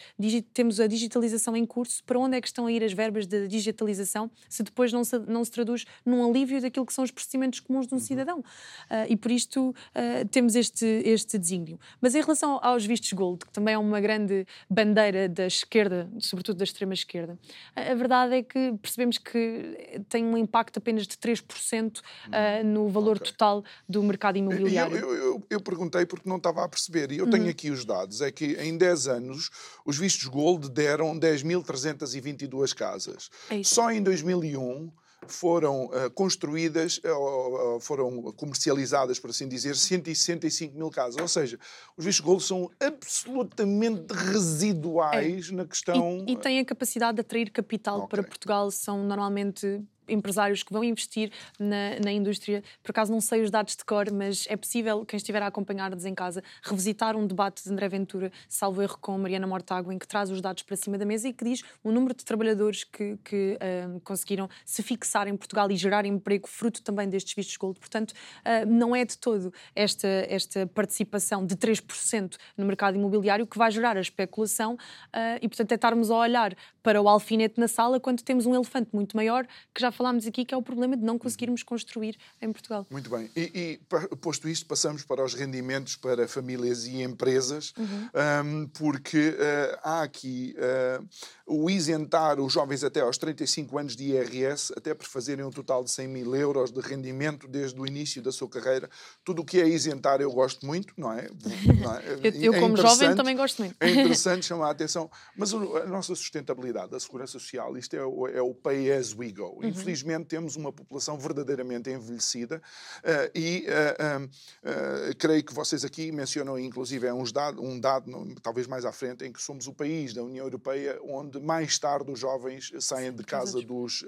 [0.55, 2.03] temos a digitalização em curso.
[2.05, 5.19] Para onde é que estão a ir as verbas da digitalização, se depois não se,
[5.19, 8.03] não se traduz num alívio daquilo que são os procedimentos comuns de um uhum.
[8.03, 8.39] cidadão?
[8.39, 11.79] Uh, e por isto uh, temos este, este desígnio.
[12.01, 16.59] Mas em relação aos vistos gold, que também é uma grande bandeira das esquerda, sobretudo
[16.59, 17.39] da extrema esquerda,
[17.75, 22.89] a, verdade é que percebemos que tem um impacto apenas de 3% uh, ah, no
[22.89, 23.33] valor okay.
[23.33, 24.97] total do mercado imobiliário.
[24.97, 27.51] Eu, eu, eu, eu, perguntei porque não estava a perceber, e eu tenho uhum.
[27.51, 29.51] aqui os dados, é que em 10 anos
[29.85, 33.31] os vistos Gold deram 10.322 casas.
[33.51, 34.91] É Só em 2001
[35.33, 41.21] foram uh, construídas, uh, foram comercializadas, por assim dizer, 165 mil casas.
[41.21, 41.59] Ou seja,
[41.97, 45.55] os vistos gold são absolutamente residuais é.
[45.55, 46.25] na questão.
[46.27, 48.09] E, e têm a capacidade de atrair capital okay.
[48.09, 52.63] para Portugal, são normalmente empresários que vão investir na, na indústria.
[52.83, 56.05] Por acaso não sei os dados de cor, mas é possível, quem estiver a acompanhar-nos
[56.05, 60.07] em casa, revisitar um debate de André Ventura, salvo erro, com Mariana Mortágua, em que
[60.07, 63.17] traz os dados para cima da mesa e que diz o número de trabalhadores que,
[63.25, 67.79] que uh, conseguiram se fixar em Portugal e gerar emprego fruto também destes vistos gold.
[67.79, 73.59] Portanto, uh, não é de todo esta, esta participação de 3% no mercado imobiliário que
[73.59, 77.69] vai gerar a especulação uh, e, portanto, é estarmos a olhar para o alfinete na
[77.69, 80.97] sala quando temos um elefante muito maior que já falámos aqui, que é o problema
[80.97, 82.87] de não conseguirmos construir em Portugal.
[82.89, 83.29] Muito bem.
[83.35, 88.63] E, e posto isto, passamos para os rendimentos para famílias e empresas, uhum.
[88.63, 91.05] um, porque uh, há aqui uh,
[91.45, 95.83] o isentar os jovens até aos 35 anos de IRS, até por fazerem um total
[95.83, 98.89] de 100 mil euros de rendimento desde o início da sua carreira.
[99.25, 101.29] Tudo o que é isentar eu gosto muito, não é?
[101.79, 102.03] Não é?
[102.23, 103.77] eu, eu é como jovem, também gosto muito.
[103.81, 105.11] É interessante chamar a atenção.
[105.37, 109.31] Mas a nossa sustentabilidade, a segurança social, isto é o, é o pay as we
[109.33, 109.59] go.
[109.63, 112.61] Uhum infelizmente temos uma população verdadeiramente envelhecida
[112.99, 118.13] uh, e uh, uh, creio que vocês aqui mencionam inclusive é uns dado, um dado,
[118.43, 122.11] talvez mais à frente, em que somos o país da União Europeia onde mais tarde
[122.11, 124.05] os jovens saem de casa dos,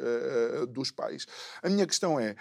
[0.68, 1.26] dos pais.
[1.62, 2.36] A minha questão é,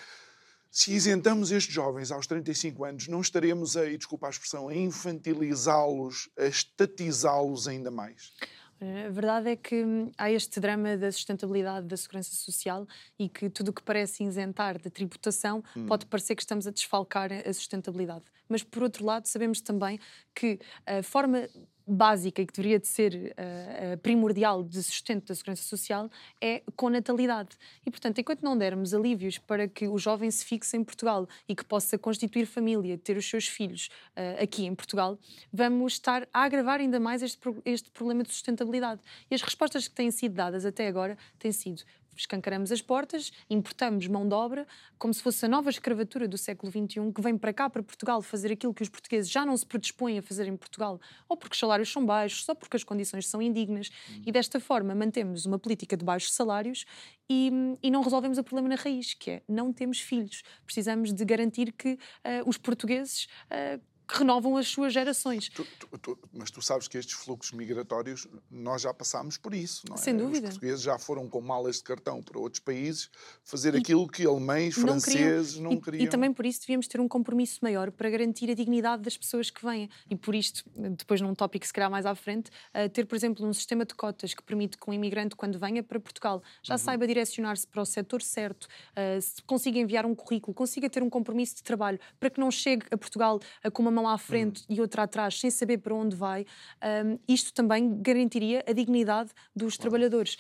[0.70, 4.76] se isentamos estes jovens aos 35 anos, não estaremos a, e desculpa a expressão, a
[4.76, 8.34] infantilizá-los, a estatizá-los ainda mais?
[8.82, 12.88] A verdade é que hum, há este drama da sustentabilidade da segurança social
[13.18, 15.86] e que tudo o que parece isentar da tributação hum.
[15.86, 18.24] pode parecer que estamos a desfalcar a sustentabilidade.
[18.48, 20.00] Mas, por outro lado, sabemos também
[20.34, 21.48] que a forma
[21.94, 26.10] básica e que deveria de ser uh, primordial de sustento da segurança social
[26.42, 27.58] é com natalidade.
[27.86, 31.56] E, portanto, enquanto não dermos alívios para que o jovem se fixe em Portugal e
[31.56, 35.18] que possa constituir família, ter os seus filhos uh, aqui em Portugal,
[35.52, 39.02] vamos estar a agravar ainda mais este, este problema de sustentabilidade.
[39.30, 41.84] E as respostas que têm sido dadas até agora têm sido
[42.22, 46.72] escancaramos as portas, importamos mão de obra, como se fosse a nova escravatura do século
[46.72, 49.66] XXI que vem para cá, para Portugal, fazer aquilo que os portugueses já não se
[49.66, 53.28] predispõem a fazer em Portugal, ou porque os salários são baixos, só porque as condições
[53.28, 53.90] são indignas.
[54.10, 54.24] Uhum.
[54.26, 56.86] E desta forma mantemos uma política de baixos salários
[57.30, 57.52] e,
[57.84, 60.44] e, não resolvemos o problema na raiz, que é não temos filhos.
[60.66, 61.98] Precisamos de garantir que uh,
[62.48, 63.80] os portugueses uh,
[64.10, 65.50] que renovam as suas gerações.
[65.50, 69.84] Tu, tu, tu, mas tu sabes que estes fluxos migratórios, nós já passámos por isso,
[69.88, 70.00] não é?
[70.00, 70.48] Sem dúvida.
[70.48, 73.12] Os portugueses já foram com malas de cartão para outros países
[73.44, 76.04] fazer e aquilo que alemães, não franceses queriam, não e, queriam.
[76.04, 79.52] E também por isso devíamos ter um compromisso maior para garantir a dignidade das pessoas
[79.52, 79.88] que vêm.
[80.10, 83.46] E por isto, depois num tópico se calhar mais à frente, uh, ter, por exemplo,
[83.46, 86.78] um sistema de cotas que permite que um imigrante, quando venha para Portugal, já uhum.
[86.80, 91.10] saiba direcionar-se para o setor certo, uh, se consiga enviar um currículo, consiga ter um
[91.12, 94.66] compromisso de trabalho, para que não chegue a Portugal uh, com uma mão à frente
[94.70, 94.76] uhum.
[94.76, 96.46] e outra atrás, sem saber para onde vai.
[97.06, 99.82] Um, isto também garantiria a dignidade dos claro.
[99.82, 100.38] trabalhadores.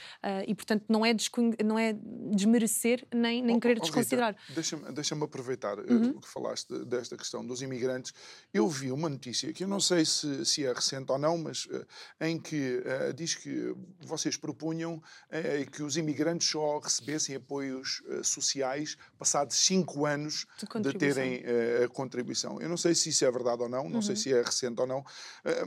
[0.48, 1.16] e, portanto, não é,
[1.64, 1.94] não é
[2.32, 4.36] desmerecer nem, nem oh, querer oh, desconsiderar.
[4.50, 6.20] Deixa-me deixa aproveitar uhum.
[6.20, 8.14] que falaste desta questão dos imigrantes.
[8.54, 11.66] Eu vi uma notícia que eu não sei se, se é recente ou não, mas
[11.66, 11.86] uh,
[12.20, 18.98] em que uh, diz que vocês propunham uh, que os imigrantes só recebessem apoios sociais
[19.18, 21.44] passados cinco anos de, de terem
[21.84, 22.62] a contribuição.
[22.62, 24.02] Eu não sei se isso é verdade ou não, não uhum.
[24.02, 25.04] sei se é recente ou não,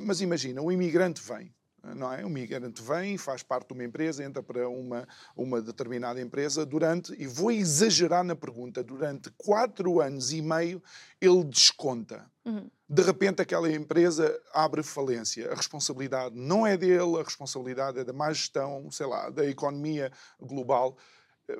[0.01, 2.25] mas imagina, o imigrante vem não é?
[2.25, 7.13] O migrante vem, faz parte de uma empresa, entra para uma, uma determinada empresa durante,
[7.21, 10.83] e vou exagerar na pergunta, durante quatro anos e meio
[11.21, 12.31] ele desconta.
[12.45, 12.71] Uhum.
[12.89, 15.51] De repente aquela empresa abre falência.
[15.51, 20.13] A responsabilidade não é dele, a responsabilidade é da má gestão, sei lá, da economia
[20.41, 20.97] global.
[21.49, 21.59] Eh,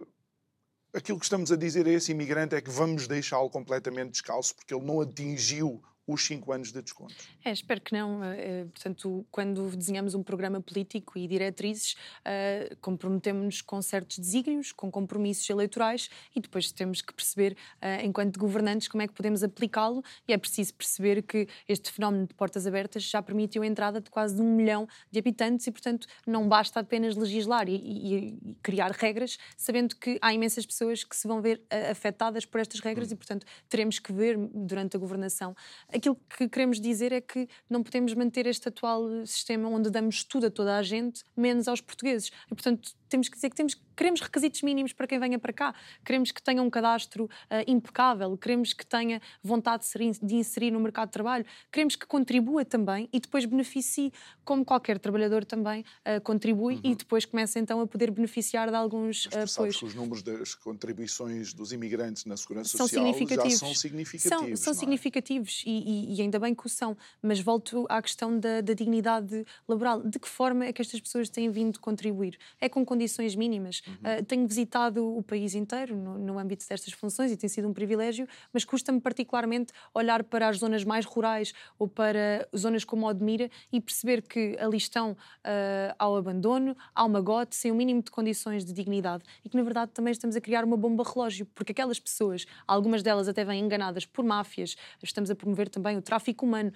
[0.95, 4.75] aquilo que estamos a dizer a esse imigrante é que vamos deixá-lo completamente descalço porque
[4.75, 7.15] ele não atingiu os cinco anos de desconto.
[7.45, 8.21] É, espero que não.
[8.21, 14.91] Uh, portanto, quando desenhamos um programa político e diretrizes, uh, comprometemos-nos com certos desígnios, com
[14.91, 17.57] compromissos eleitorais e depois temos que perceber,
[18.03, 22.35] enquanto governantes, como é que podemos aplicá-lo e é preciso perceber que este fenómeno de
[22.35, 26.49] portas abertas já permitiu a entrada de quase um milhão de habitantes e, portanto, não
[26.49, 28.15] basta apenas legislar e, e,
[28.51, 32.81] e criar regras, sabendo que há imensas pessoas que se vão ver afetadas por estas
[32.81, 33.15] regras hum.
[33.15, 35.55] e, portanto, teremos que ver durante a governação
[35.95, 40.47] aquilo que queremos dizer é que não podemos manter este atual sistema onde damos tudo
[40.47, 42.31] a toda a gente, menos aos portugueses.
[42.47, 45.75] E, portanto, temos que dizer que temos, queremos requisitos mínimos para quem venha para cá,
[46.03, 47.31] queremos que tenha um cadastro uh,
[47.67, 49.85] impecável, queremos que tenha vontade
[50.23, 54.11] de inserir no mercado de trabalho, queremos que contribua também e depois beneficie,
[54.45, 56.81] como qualquer trabalhador também uh, contribui uhum.
[56.85, 59.77] e depois começa então a poder beneficiar de alguns Mas tu apoios.
[59.77, 64.23] que os números das contribuições dos imigrantes na segurança são social já são significativos.
[64.23, 64.77] São, são é?
[64.77, 68.73] significativos e, e, e, ainda bem que o são, mas volto à questão da, da
[68.73, 70.03] dignidade laboral.
[70.03, 72.39] De que forma é que estas pessoas têm vindo contribuir?
[72.61, 73.83] É com condições mínimas.
[73.87, 73.95] Uhum.
[73.95, 77.73] Uh, tenho visitado o país inteiro no, no, âmbito destas funções e tem sido um
[77.73, 83.51] privilégio, mas custa-me particularmente olhar para as zonas mais rurais ou para zonas como Odmira
[83.73, 88.65] e perceber que ali estão uh, ao abandono, ao magote, sem o mínimo de condições
[88.65, 91.99] de dignidade e que, na verdade, também estamos a criar uma bomba relógio, porque aquelas
[91.99, 96.73] pessoas, algumas delas até vêm enganadas por máfias, estamos a promover também o tráfico humano.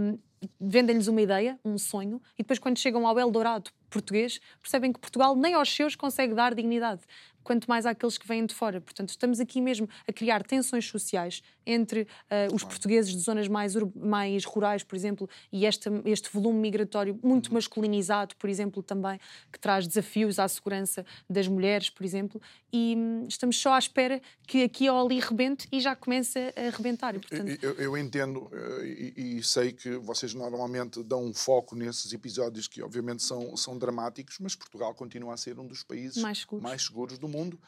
[0.00, 0.18] Um,
[0.60, 5.34] vendem-lhes uma ideia, um sonho, e depois, quando chegam ao Eldorado português, percebem que Portugal
[5.34, 7.02] nem aos seus consegue dar dignidade
[7.48, 8.78] quanto mais àqueles que vêm de fora.
[8.78, 13.74] Portanto, estamos aqui mesmo a criar tensões sociais entre uh, os portugueses de zonas mais,
[13.96, 17.54] mais rurais, por exemplo, e este, este volume migratório muito uhum.
[17.54, 19.18] masculinizado, por exemplo, também,
[19.50, 24.20] que traz desafios à segurança das mulheres, por exemplo, e hum, estamos só à espera
[24.46, 27.16] que aqui ou ali rebente e já comece a rebentar.
[27.16, 27.58] E, portanto...
[27.62, 32.68] eu, eu, entendo uh, e, e, sei que vocês normalmente dão um foco nesses episódios
[32.68, 36.62] que, obviamente, são, são dramáticos, mas Portugal continua a ser um dos países mais seguros,
[36.62, 37.58] mais seguros do mundo mundo.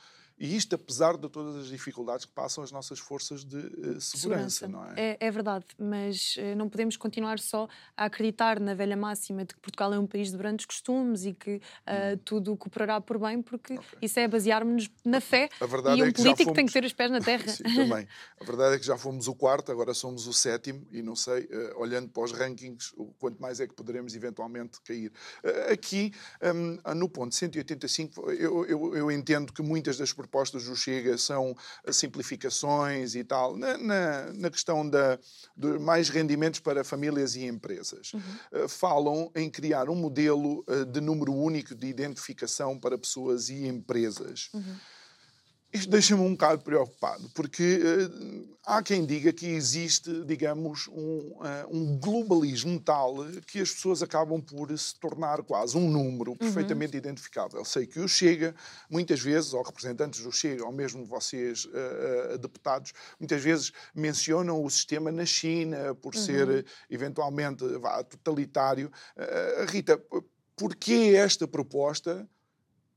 [0.40, 4.16] E isto apesar de todas as dificuldades que passam as nossas forças de uh, segurança,
[4.16, 4.94] segurança, não é?
[4.96, 5.16] é?
[5.20, 5.30] é?
[5.30, 9.92] verdade, mas uh, não podemos continuar só a acreditar na velha máxima de que Portugal
[9.92, 12.18] é um país de grandes costumes e que uh, hum.
[12.24, 13.98] tudo cooperará por bem, porque okay.
[14.00, 16.56] isso é basear-nos na fé e um é político fomos...
[16.56, 17.46] tem que ter os pés na terra.
[17.52, 18.08] Sim, também.
[18.40, 21.46] A verdade é que já fomos o quarto, agora somos o sétimo e não sei,
[21.76, 25.12] olhando para os rankings, quanto mais é que poderemos eventualmente cair.
[25.70, 30.76] aqui, um, no ponto 185, eu, eu, eu entendo que muitas das propostas propostas do
[30.76, 31.56] Chega são
[31.90, 35.18] simplificações e tal, na, na, na questão da,
[35.56, 38.12] de mais rendimentos para famílias e empresas.
[38.14, 38.64] Uhum.
[38.64, 43.66] Uh, falam em criar um modelo uh, de número único de identificação para pessoas e
[43.66, 44.48] empresas.
[44.54, 44.76] Uhum.
[45.72, 51.42] Isto deixa-me um bocado preocupado, porque uh, há quem diga que existe, digamos, um, uh,
[51.70, 53.14] um, globalismo tal
[53.46, 56.36] que as pessoas acabam por se tornar quase um número uhum.
[56.36, 56.98] perfeitamente uhum.
[56.98, 57.64] identificável.
[57.64, 58.52] Sei que o Chega,
[58.90, 64.68] muitas vezes, ou representantes do Chega, ou mesmo vocês, uh, deputados, muitas vezes mencionam o
[64.68, 66.20] sistema na China por uhum.
[66.20, 68.90] ser, eventualmente, vá, totalitário.
[69.68, 70.02] Rita,
[70.56, 72.28] porquê esta proposta?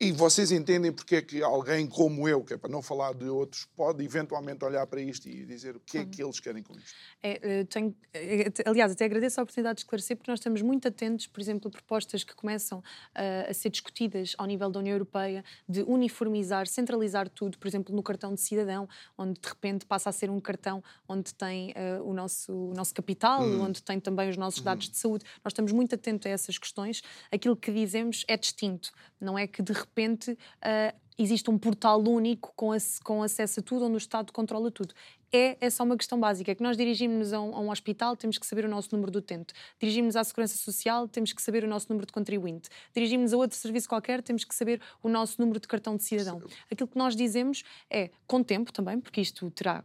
[0.03, 3.25] E vocês entendem porque é que alguém como eu, que é para não falar de
[3.25, 6.73] outros, pode eventualmente olhar para isto e dizer o que é que eles querem com
[6.77, 6.93] isto?
[7.21, 11.25] É, tenho, é, aliás, até agradeço a oportunidade de esclarecer, porque nós estamos muito atentos,
[11.25, 15.43] por exemplo, a propostas que começam uh, a ser discutidas ao nível da União Europeia
[15.67, 20.11] de uniformizar, centralizar tudo, por exemplo, no cartão de cidadão, onde de repente passa a
[20.11, 23.61] ser um cartão onde tem uh, o, nosso, o nosso capital, hum.
[23.61, 24.91] onde tem também os nossos dados hum.
[24.91, 25.25] de saúde.
[25.43, 27.01] Nós estamos muito atentos a essas questões.
[27.31, 29.92] Aquilo que dizemos é distinto, não é que de repente
[30.31, 32.69] uh, existe um portal único com,
[33.03, 34.93] com acesso a tudo, onde o Estado controla tudo
[35.33, 38.15] é, é só uma questão básica, é que nós dirigimos-nos a, um, a, um, hospital,
[38.15, 39.53] temos que saber o nosso número do utente.
[39.79, 42.69] Dirigimos-nos à Segurança Social, temos que saber o nosso número de contribuinte.
[42.93, 46.41] Dirigimos a outro serviço qualquer, temos que saber o nosso número de cartão de cidadão.
[46.71, 49.83] Aquilo que nós dizemos é, com tempo também, porque isto terá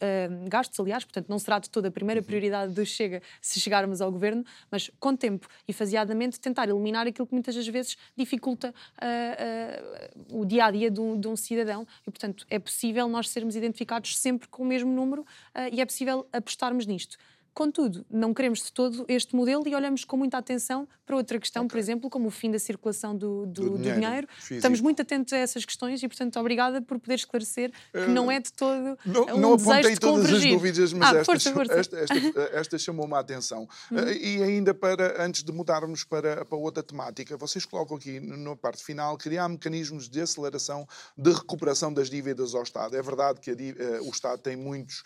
[0.00, 2.26] eh, gastos, aliás, portanto não será de toda a primeira uhum.
[2.26, 7.26] prioridade do Chega se chegarmos ao governo, mas com tempo e faseadamente tentar eliminar aquilo
[7.26, 11.36] que muitas das vezes dificulta uh, uh, o dia a dia de um, de um
[11.36, 11.86] cidadão.
[12.06, 15.86] E, portanto, é possível nós sermos identificados sempre com o mesmo número uh, e é
[15.86, 17.16] possível apostarmos nisto.
[17.54, 21.64] Contudo, não queremos de todo este modelo e olhamos com muita atenção para outra questão,
[21.64, 21.70] okay.
[21.70, 23.78] por exemplo, como o fim da circulação do, do, do dinheiro.
[23.78, 24.28] Do dinheiro.
[24.50, 28.30] Estamos muito atentos a essas questões e, portanto, obrigada por poder esclarecer que uh, não
[28.30, 31.52] é de todo não, um não apontei de todas as dúvidas, mas ah, esta, força,
[31.52, 31.74] força.
[31.74, 33.68] Esta, esta, esta chamou-me a atenção.
[33.90, 33.98] Uhum.
[33.98, 38.56] Uh, e ainda para, antes de mudarmos para, para outra temática, vocês colocam aqui na
[38.56, 40.86] parte final criar mecanismos de aceleração
[41.18, 42.96] de recuperação das dívidas ao Estado.
[42.96, 45.02] É verdade que a, uh, o Estado tem muitos,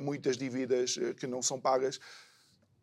[0.00, 2.00] muitas dívidas que não são pagas pagas.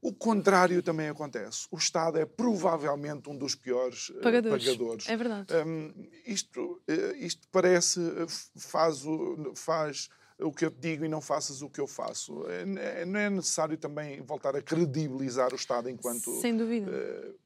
[0.02, 1.68] O contrário também acontece.
[1.70, 4.66] O Estado é provavelmente um dos piores eh, pagadores.
[4.66, 5.10] pagadores.
[5.10, 5.54] É verdade.
[5.56, 8.26] Um, isto, eh, isto parece, eh,
[8.58, 10.08] faz, o, faz
[10.39, 12.45] o que eu te digo e não faças o que eu faço.
[12.47, 16.39] É, não é necessário também voltar a credibilizar o Estado enquanto.
[16.39, 16.89] Sem dúvida.
[16.89, 17.38] Uh,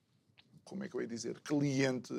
[0.63, 1.39] como é que eu ia dizer?
[1.39, 2.13] Cliente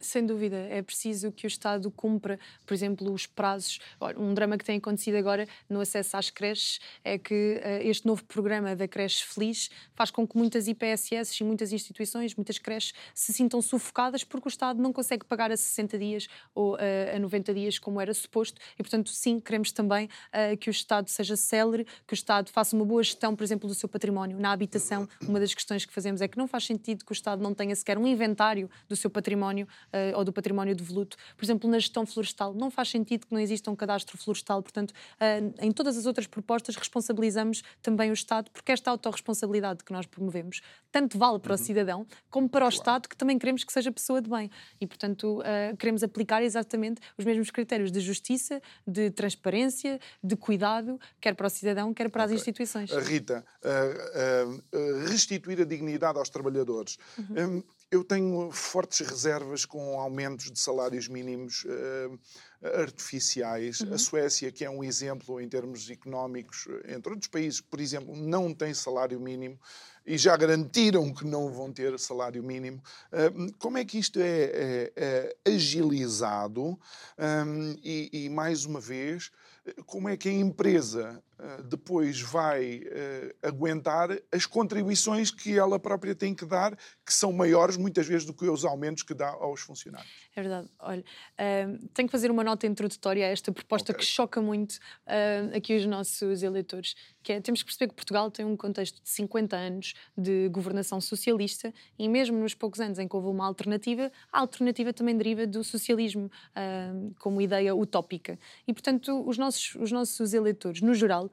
[0.00, 3.80] sem dúvida, é preciso que o Estado cumpra, por exemplo, os prazos.
[4.16, 8.24] Um drama que tem acontecido agora no acesso às creches é que uh, este novo
[8.24, 13.32] programa da Creche Feliz faz com que muitas IPSS e muitas instituições, muitas creches, se
[13.32, 16.78] sintam sufocadas porque o Estado não consegue pagar a 60 dias ou uh,
[17.14, 18.60] a 90 dias como era suposto.
[18.78, 22.76] E, portanto, sim, queremos também uh, que o Estado seja célere, que o Estado faça
[22.76, 24.38] uma boa gestão, por exemplo, do seu património.
[24.38, 27.42] Na habitação, uma das questões que fazemos é que não faz sentido que o Estado
[27.42, 31.16] não tenha sequer um inventário do seu património uh, ou do património devoluto.
[31.36, 34.62] Por exemplo, na gestão florestal, não faz sentido que não exista um cadastro florestal.
[34.62, 39.92] Portanto, uh, em todas as outras propostas, responsabilizamos também o Estado, porque esta autorresponsabilidade que
[39.92, 40.60] nós promovemos
[40.90, 41.60] tanto vale para uhum.
[41.60, 42.74] o cidadão como para o claro.
[42.74, 44.50] Estado, que também queremos que seja pessoa de bem.
[44.80, 50.98] E, portanto, uh, queremos aplicar exatamente os mesmos critérios de justiça, de transparência, de cuidado,
[51.20, 52.34] quer para o cidadão, quer para okay.
[52.34, 52.90] as instituições.
[52.90, 53.44] Rita,
[55.08, 56.98] restituir a dignidade aos trabalhadores.
[57.18, 57.58] Uhum.
[57.58, 62.18] Um, eu tenho fortes reservas com aumentos de salários mínimos uh,
[62.80, 63.80] artificiais.
[63.80, 63.94] Uhum.
[63.94, 68.52] A Suécia, que é um exemplo em termos económicos, entre outros países, por exemplo, não
[68.52, 69.58] tem salário mínimo
[70.04, 72.82] e já garantiram que não vão ter salário mínimo.
[73.12, 76.78] Uh, como é que isto é, é, é agilizado?
[77.18, 79.30] Um, e, e, mais uma vez,
[79.86, 81.22] como é que a empresa
[81.68, 87.76] depois vai uh, aguentar as contribuições que ela própria tem que dar, que são maiores
[87.76, 90.10] muitas vezes do que os aumentos que dá aos funcionários.
[90.34, 90.68] É verdade.
[90.78, 94.04] Olha, uh, tenho que fazer uma nota introdutória a esta proposta okay.
[94.04, 94.78] que choca muito
[95.54, 99.08] aqui os nossos eleitores, que é, temos que perceber que Portugal tem um contexto de
[99.08, 104.10] 50 anos de governação socialista e mesmo nos poucos anos em que houve uma alternativa,
[104.32, 106.30] a alternativa também deriva do socialismo
[107.18, 108.38] como ideia utópica.
[108.66, 111.27] E, portanto, os nossos nossos, os nossos eleitores, no geral,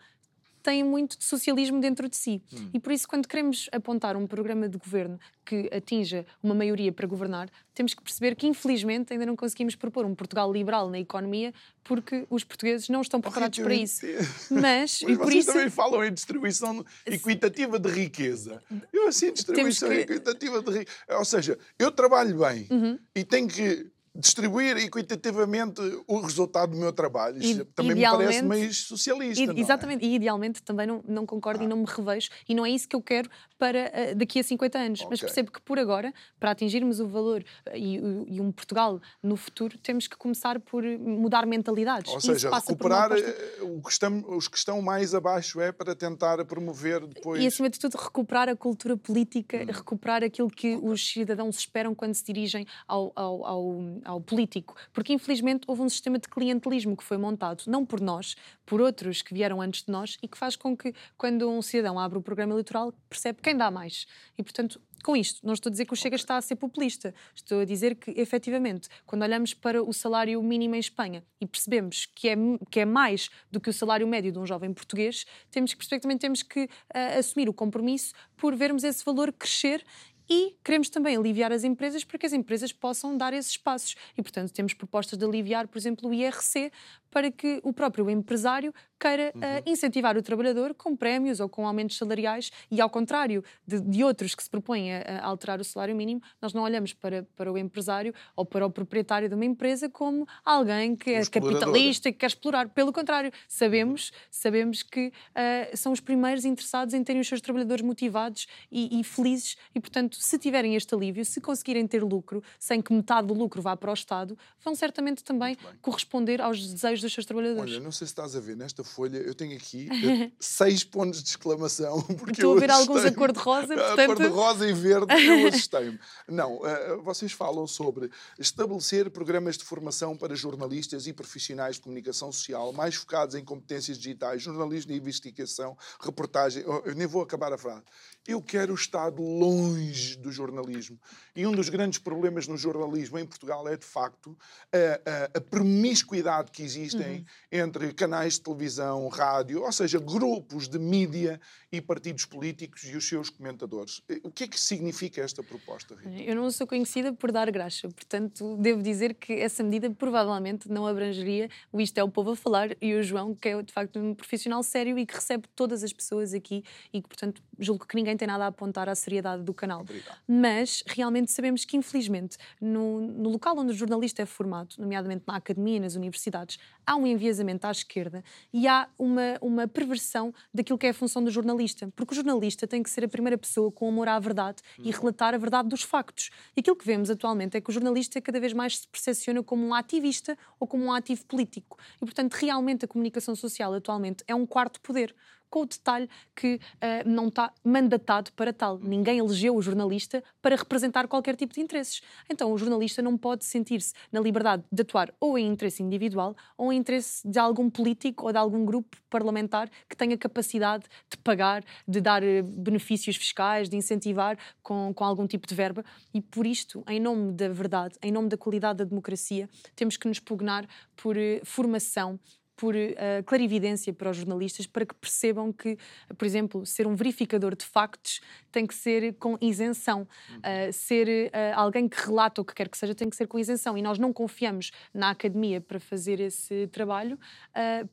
[0.66, 2.42] têm muito de socialismo dentro de si.
[2.52, 2.70] Hum.
[2.74, 7.06] E por isso, quando queremos apontar um programa de governo que atinja uma maioria para
[7.06, 11.54] governar, temos que perceber que, infelizmente, ainda não conseguimos propor um Portugal liberal na economia
[11.84, 14.02] porque os portugueses não estão preparados para isso.
[14.50, 15.54] Mas, Mas e por isso...
[15.54, 18.60] também falam em distribuição equitativa de riqueza.
[18.92, 19.96] Eu assim, distribuição que...
[19.96, 20.98] equitativa de riqueza.
[21.10, 22.98] Ou seja, eu trabalho bem uhum.
[23.14, 27.38] e tenho que distribuir equitativamente o resultado do meu trabalho.
[27.38, 29.54] Isso também me parece meio socialista.
[29.54, 30.08] E, exatamente, é?
[30.08, 31.66] e idealmente também não, não concordo ah.
[31.66, 32.30] e não me revejo.
[32.48, 35.00] E não é isso que eu quero para uh, daqui a 50 anos.
[35.00, 35.10] Okay.
[35.10, 37.96] Mas percebo que por agora, para atingirmos o valor uh, e,
[38.36, 42.14] e, um Portugal no futuro, temos que começar por mudar mentalidades.
[42.14, 46.44] Ou seja, recuperar eh, o que estão, os que estão mais abaixo é para tentar
[46.46, 47.42] promover depois.
[47.42, 49.72] E acima de tudo, recuperar a cultura política, hum.
[49.72, 50.90] recuperar aquilo que okay.
[50.90, 55.90] os cidadãos esperam quando se dirigem ao, ao, ao ao político, porque infelizmente houve um
[55.90, 58.36] sistema de clientelismo que foi montado, não por nós,
[58.66, 62.00] por outros que vieram antes de nós e que faz com que, quando um cidadão
[62.00, 64.08] abre o programa eleitoral, percebe quem dá mais.
[64.36, 67.14] E, portanto, com isto, não estou a dizer que o Chega está a ser populista,
[67.36, 72.08] estou a dizer que, efetivamente, quando olhamos para o salário mínimo em Espanha e percebemos
[72.08, 72.36] que é,
[72.72, 76.18] que é mais do que o salário médio de um jovem português, temos que também
[76.18, 79.86] temos que uh, assumir o compromisso por vermos esse valor crescer
[80.28, 83.96] e queremos também aliviar as empresas para que as empresas possam dar esses passos.
[84.18, 86.72] E, portanto, temos propostas de aliviar, por exemplo, o IRC
[87.12, 89.42] para que o próprio empresário queira uhum.
[89.42, 94.04] uh, incentivar o trabalhador com prémios ou com aumentos salariais e, ao contrário de, de
[94.04, 97.52] outros que se propõem a, a, alterar o salário mínimo, nós não olhamos para, para
[97.52, 102.14] o empresário ou para o proprietário de uma empresa como alguém que é capitalista e
[102.14, 102.70] que quer explorar.
[102.70, 107.84] Pelo contrário, sabemos, sabemos que uh, são os primeiros interessados em terem os seus trabalhadores
[107.84, 112.82] motivados e, e felizes e, portanto, se tiverem este alívio, se conseguirem ter lucro, sem
[112.82, 117.14] que metade do lucro vá para o Estado, vão certamente também corresponder aos desejos dos
[117.14, 117.74] seus trabalhadores.
[117.74, 119.90] Olha, não sei se estás a ver nesta folha, eu tenho aqui
[120.40, 122.02] seis pontos de exclamação.
[122.16, 124.00] Porque Estou a ver alguns a cor-de-rosa, portanto...
[124.00, 126.00] A cor-de-rosa e verde, eu assustei-me.
[126.28, 128.10] Não, uh, vocês falam sobre
[128.40, 133.98] estabelecer programas de formação para jornalistas e profissionais de comunicação social mais focados em competências
[133.98, 136.64] digitais, jornalismo e investigação, reportagem...
[136.64, 137.84] Eu nem vou acabar a frase.
[138.28, 141.00] Eu quero o Estado longe do jornalismo.
[141.36, 144.38] E um dos grandes problemas no jornalismo em Portugal é, de facto,
[144.74, 147.26] a, a, a promiscuidade que existem uhum.
[147.52, 151.40] entre canais de televisão, rádio, ou seja, grupos de mídia
[151.72, 154.02] e partidos políticos e os seus comentadores.
[154.24, 156.24] O que é que significa esta proposta, Rita?
[156.24, 160.88] Eu não sou conhecida por dar graxa, portanto, devo dizer que essa medida provavelmente não
[160.88, 164.00] abrangeria o Isto é o Povo a Falar e o João, que é, de facto,
[164.00, 166.64] um profissional sério e que recebe todas as pessoas aqui
[166.94, 169.82] e que, portanto, julgo que ninguém nem tem nada a apontar à seriedade do canal.
[169.82, 170.18] Obrigado.
[170.28, 175.36] Mas realmente sabemos que, infelizmente, no, no, local onde o jornalista é formado, nomeadamente na
[175.36, 180.78] academia e nas universidades, há um enviesamento à esquerda e há uma, uma perversão daquilo
[180.78, 181.92] que é a função do jornalista.
[181.96, 185.00] Porque o jornalista tem que ser a primeira pessoa com amor à verdade e uhum.
[185.00, 186.30] relatar a verdade dos factos.
[186.56, 189.66] E aquilo que vemos atualmente é que o jornalista cada vez mais se percepciona como
[189.66, 191.78] um ativista ou como um ativo político.
[191.98, 195.14] E, portanto, realmente a comunicação social atualmente é um quarto poder
[195.56, 198.78] com o detalhe que uh, não está mandatado para tal.
[198.78, 202.02] Ninguém elegeu o jornalista para representar qualquer tipo de interesses.
[202.30, 206.74] Então, o jornalista não pode sentir-se na liberdade de atuar ou em interesse individual ou
[206.74, 211.64] em interesse de algum político ou de algum grupo parlamentar que tenha capacidade de pagar,
[211.88, 215.86] de dar uh, benefícios fiscais, de incentivar com, com algum tipo de verba.
[216.14, 220.06] E por isto, em nome da verdade, em nome da qualidade da democracia, temos que
[220.06, 222.20] nos pugnar por uh, formação
[222.56, 225.78] por uh, clarividência para os jornalistas para que percebam que,
[226.18, 230.08] por exemplo, ser um verificador de factos tem que ser com isenção.
[230.38, 233.38] Uh, ser uh, alguém que relata o que quer que seja tem que ser com
[233.38, 233.78] isenção.
[233.78, 237.20] E nós não confiamos na academia para fazer esse trabalho,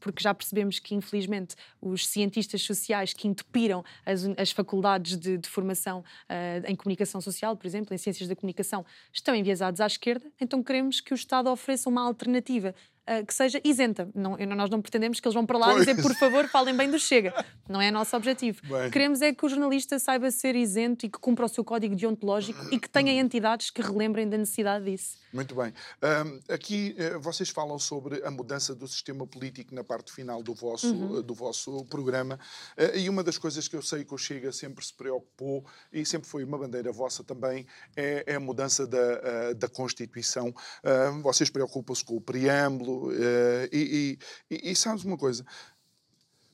[0.00, 5.48] porque já percebemos que, infelizmente, os cientistas sociais que entupiram as, as faculdades de, de
[5.48, 6.04] formação
[6.66, 10.30] em comunicação social, por exemplo, em ciências da comunicação, estão enviesados à esquerda.
[10.40, 12.74] Então queremos que o Estado ofereça uma alternativa
[13.08, 14.08] uh, que seja isenta.
[14.14, 15.86] Não, nós não pretendemos que eles vão para lá pois.
[15.86, 17.32] dizer, por favor, falem bem do Chega.
[17.68, 18.60] Não é nosso objetivo.
[18.66, 18.90] Bem.
[18.90, 22.66] Queremos é que o jornalista saiba ser isento e que cumpra o seu código deontológico
[22.72, 25.22] e que tenha entidades que relembrem da necessidade disso.
[25.32, 25.72] Muito bem.
[26.02, 30.54] Um, aqui uh, vocês falam sobre a mudança do sistema político na parte final do
[30.54, 31.18] vosso, uhum.
[31.18, 32.38] uh, do vosso programa.
[32.76, 36.04] Uh, e uma das coisas que eu sei que o Chega sempre se preocupou e
[36.04, 40.54] sempre foi uma bandeira vossa também é, é a mudança da, da Constituição.
[41.22, 42.91] vocês preocupam-se com o preâmbulo
[43.72, 44.18] e,
[44.50, 45.44] e, e sabes uma coisa?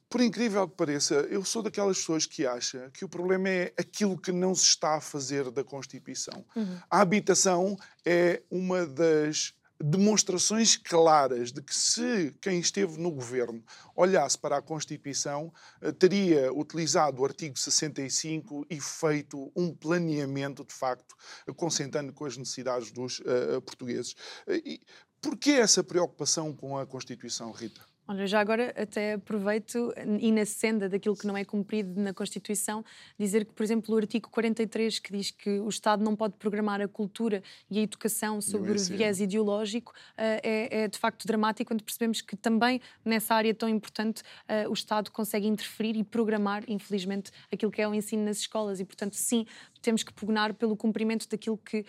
[0.09, 4.17] Por incrível que pareça, eu sou daquelas pessoas que acha que o problema é aquilo
[4.17, 6.45] que não se está a fazer da Constituição.
[6.57, 6.79] Uhum.
[6.91, 7.77] A habitação
[8.07, 13.63] é uma das demonstrações claras de que se quem esteve no governo
[13.95, 20.75] olhasse para a Constituição, eh, teria utilizado o artigo 65 e feito um planeamento, de
[20.75, 21.15] facto,
[21.55, 24.17] consentando com as necessidades dos uh, portugueses.
[24.49, 24.81] E
[25.21, 27.81] porquê essa preocupação com a Constituição, Rita?
[28.11, 32.83] Olha, já agora até aproveito e na senda daquilo que não é cumprido na Constituição,
[33.19, 36.81] dizer que, por exemplo, o artigo 43, que diz que o Estado não pode programar
[36.81, 41.69] a cultura e a educação sobre o viés ideológico, eh, é, é, de facto dramático
[41.69, 46.65] quando percebemos que também nessa área tão importante eh, o Estado consegue interferir e programar,
[46.67, 48.81] infelizmente, aquilo que é o ensino nas escolas.
[48.81, 49.45] E, portanto, sim,
[49.83, 51.85] temos que pugnar pelo cumprimento daquilo que uh,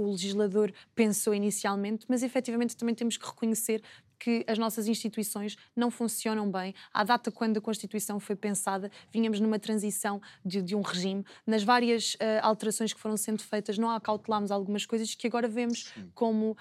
[0.00, 3.82] o legislador pensou inicialmente, mas efetivamente também temos que reconhecer
[4.18, 6.74] que as nossas instituições não funcionam bem.
[6.92, 11.24] À data quando a Constituição foi pensada, vínhamos numa transição de, de um regime.
[11.46, 15.90] Nas várias uh, alterações que foram sendo feitas, não acautelámos algumas coisas que agora vemos
[15.94, 16.10] Sim.
[16.14, 16.56] como uh,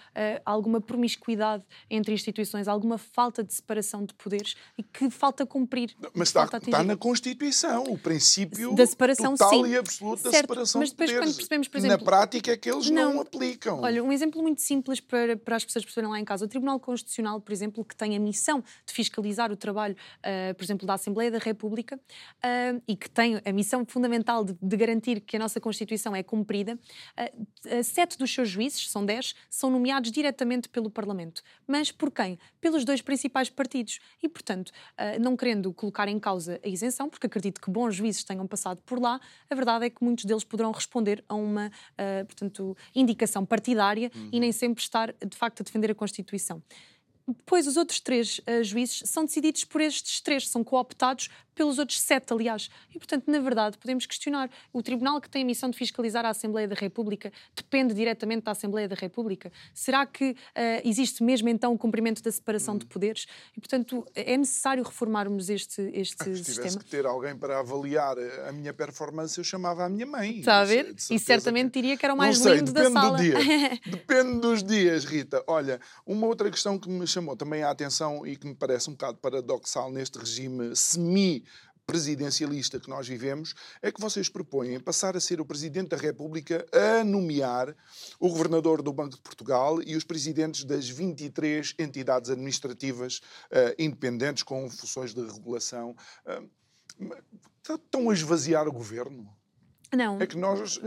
[0.45, 5.95] alguma promiscuidade entre instituições, alguma falta de separação de poderes e que falta cumprir.
[6.13, 9.71] Mas está, está na Constituição o princípio da separação, total sim.
[9.71, 11.29] e absoluto certo, da separação mas depois, de poderes.
[11.29, 13.81] Quando percebemos, por exemplo, na prática é que eles não, não aplicam.
[13.81, 16.45] Olha, um exemplo muito simples para, para as pessoas perceberem lá em casa.
[16.45, 20.63] O Tribunal Constitucional, por exemplo, que tem a missão de fiscalizar o trabalho, uh, por
[20.65, 25.21] exemplo, da Assembleia da República uh, e que tem a missão fundamental de, de, garantir
[25.21, 26.77] que a nossa Constituição é cumprida,
[27.17, 31.41] uh, sete dos seus juízes, são dez, são nomeados diretamente pelo Parlamento.
[31.65, 32.37] Mas por quem?
[32.59, 33.99] Pelos dois principais partidos.
[34.21, 34.71] E, portanto,
[35.21, 38.99] não querendo colocar em causa a isenção, porque acredito que bons juízes tenham passado por
[38.99, 39.19] lá,
[39.49, 41.71] a verdade é que muitos deles poderão responder a uma,
[42.25, 44.29] portanto, indicação partidária uhum.
[44.31, 46.61] e nem sempre estar, de facto, a defender a Constituição.
[47.27, 51.99] Depois, os outros três uh, juízes são decididos por estes três, são cooptados pelos outros
[51.99, 52.69] sete, aliás.
[52.93, 54.49] E, portanto, na verdade, podemos questionar.
[54.71, 58.51] O tribunal que tem a missão de fiscalizar a Assembleia da República depende diretamente da
[58.51, 59.51] Assembleia da República?
[59.73, 60.35] Será que uh,
[60.85, 62.77] existe mesmo, então, o cumprimento da separação hum.
[62.77, 63.25] de poderes?
[63.55, 66.45] E, portanto, é necessário reformarmos este, este ah, se sistema.
[66.45, 68.15] Se tivesse que ter alguém para avaliar
[68.47, 70.39] a minha performance, eu chamava a minha mãe.
[70.39, 70.95] Está a ver?
[71.09, 71.81] E certamente que...
[71.81, 73.17] diria que era o mais Não lindo sei, da sala.
[73.17, 73.35] Do dia.
[73.87, 75.43] depende dos dias, Rita.
[75.47, 78.93] Olha, uma outra questão que me chamou também a atenção e que me parece um
[78.93, 81.43] bocado paradoxal neste regime semi
[81.87, 86.65] presidencialista que nós vivemos, é que vocês propõem passar a ser o Presidente da República
[86.71, 87.73] a nomear
[88.19, 94.43] o Governador do Banco de Portugal e os presidentes das 23 entidades administrativas uh, independentes
[94.43, 95.95] com funções de regulação.
[96.25, 97.15] Uh,
[97.63, 99.27] estão a esvaziar o governo?
[99.95, 100.21] Não.
[100.21, 100.81] É que nós uh,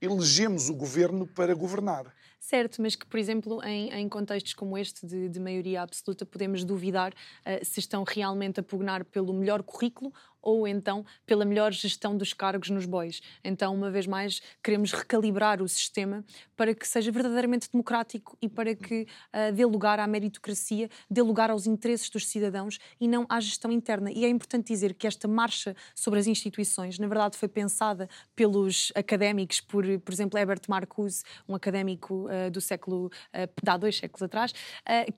[0.00, 2.14] elegemos o governo para governar.
[2.40, 6.64] Certo, mas que, por exemplo, em, em contextos como este de, de, maioria absoluta, podemos
[6.64, 10.12] duvidar uh, se estão realmente a pugnar pelo melhor currículo
[10.42, 13.20] ou então pela melhor gestão dos cargos nos bois.
[13.44, 16.24] Então, uma vez mais, queremos recalibrar o sistema
[16.56, 21.50] para que seja verdadeiramente democrático e para que uh, dê lugar à meritocracia, dê lugar
[21.50, 24.10] aos interesses dos cidadãos e não à gestão interna.
[24.10, 28.92] E é importante dizer que esta marcha sobre as instituições, na verdade, foi pensada pelos
[28.94, 33.96] académicos, por, por exemplo, Herbert Marcuse, um académico uh, do século, uh, de há dois
[33.96, 34.52] séculos atrás,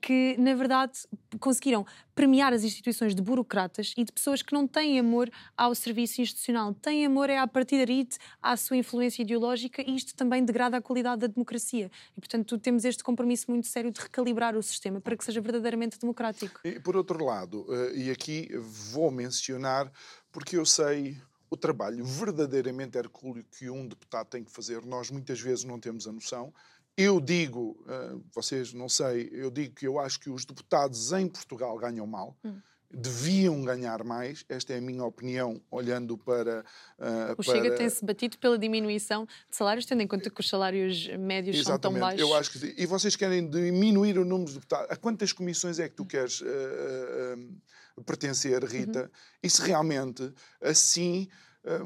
[0.01, 0.99] que, na verdade,
[1.39, 5.20] conseguiram premiar as instituições de burocratas e de pessoas que não têm amor
[5.57, 6.73] ao serviço institucional.
[6.73, 11.21] Têm amor é à partidarite, à sua influência ideológica e isto também degrada a qualidade
[11.21, 11.91] da democracia.
[12.15, 15.99] E, portanto, temos este compromisso muito sério de recalibrar o sistema para que seja verdadeiramente
[15.99, 16.59] democrático.
[16.63, 19.91] E, por outro lado, eh, e aqui vou mencionar,
[20.31, 21.17] porque eu sei
[21.51, 26.07] o trabalho verdadeiramente hercúleo que um deputado tem que fazer, nós muitas vezes não temos
[26.07, 26.53] a noção.
[26.95, 31.27] Eu digo, uh, vocês não sei, eu digo que eu acho que os deputados em
[31.27, 32.37] Portugal ganham mal.
[32.43, 32.59] Hum.
[32.93, 36.65] Deviam ganhar mais, esta é a minha opinião, olhando para.
[36.99, 37.77] Uh, o Chega para...
[37.77, 41.63] tem-se batido pela diminuição de salários, tendo em conta que os salários médios Exatamente.
[41.63, 42.19] são tão baixos.
[42.19, 44.87] Eu acho que E vocês querem diminuir o número de deputados.
[44.89, 49.03] A quantas comissões é que tu queres uh, pertencer, Rita?
[49.03, 49.09] Uhum.
[49.43, 51.29] E se realmente assim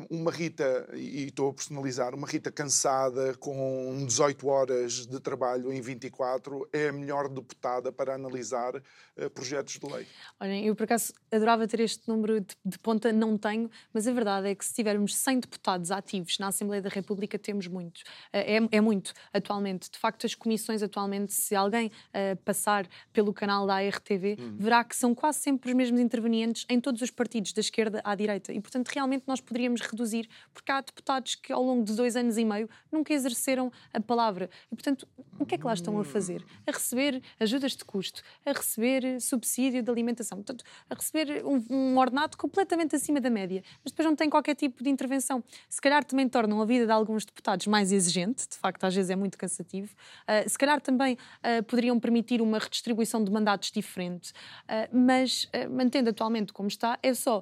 [0.10, 5.82] uma Rita, e estou a personalizar, uma Rita cansada com 18 horas de trabalho em
[5.82, 10.08] 24 é a melhor deputada para analisar uh, projetos de lei.
[10.40, 14.14] Olhem, eu por acaso adorava ter este número de, de, ponta, não tenho, mas a
[14.14, 18.02] verdade é que se tivermos 100 deputados ativos na Assembleia da República, temos muitos.
[18.02, 19.92] Uh, é, é, muito, atualmente.
[19.92, 24.56] De facto, as comissões atualmente, se alguém uh, passar pelo canal da ARTV, hum.
[24.58, 28.16] verá que são quase sempre os mesmos intervenientes em todos os partidos, da esquerda à
[28.16, 28.54] direita.
[28.54, 32.16] E, portanto, realmente nós poderíamos poderíamos reduzir, porque há deputados que ao longo de dois
[32.16, 34.50] anos e meio nunca exerceram a palavra.
[34.72, 35.08] E, portanto,
[35.40, 36.46] o que é que lá estão a fazer?
[36.66, 41.98] A receber ajudas de custo, a receber subsídio de alimentação, portanto, a receber um, um
[41.98, 45.44] ordenado completamente acima da média, mas depois não têm qualquer tipo de intervenção.
[45.68, 49.10] Se calhar também tornam a vida de alguns deputados mais exigente, de facto, às vezes
[49.10, 49.94] é muito cansativo.
[50.24, 56.10] Uh, se calhar também uh, poderiam permitir uma redistribuição de mandatos diferente, uh, mas mantendo
[56.10, 57.42] atualmente como está, é só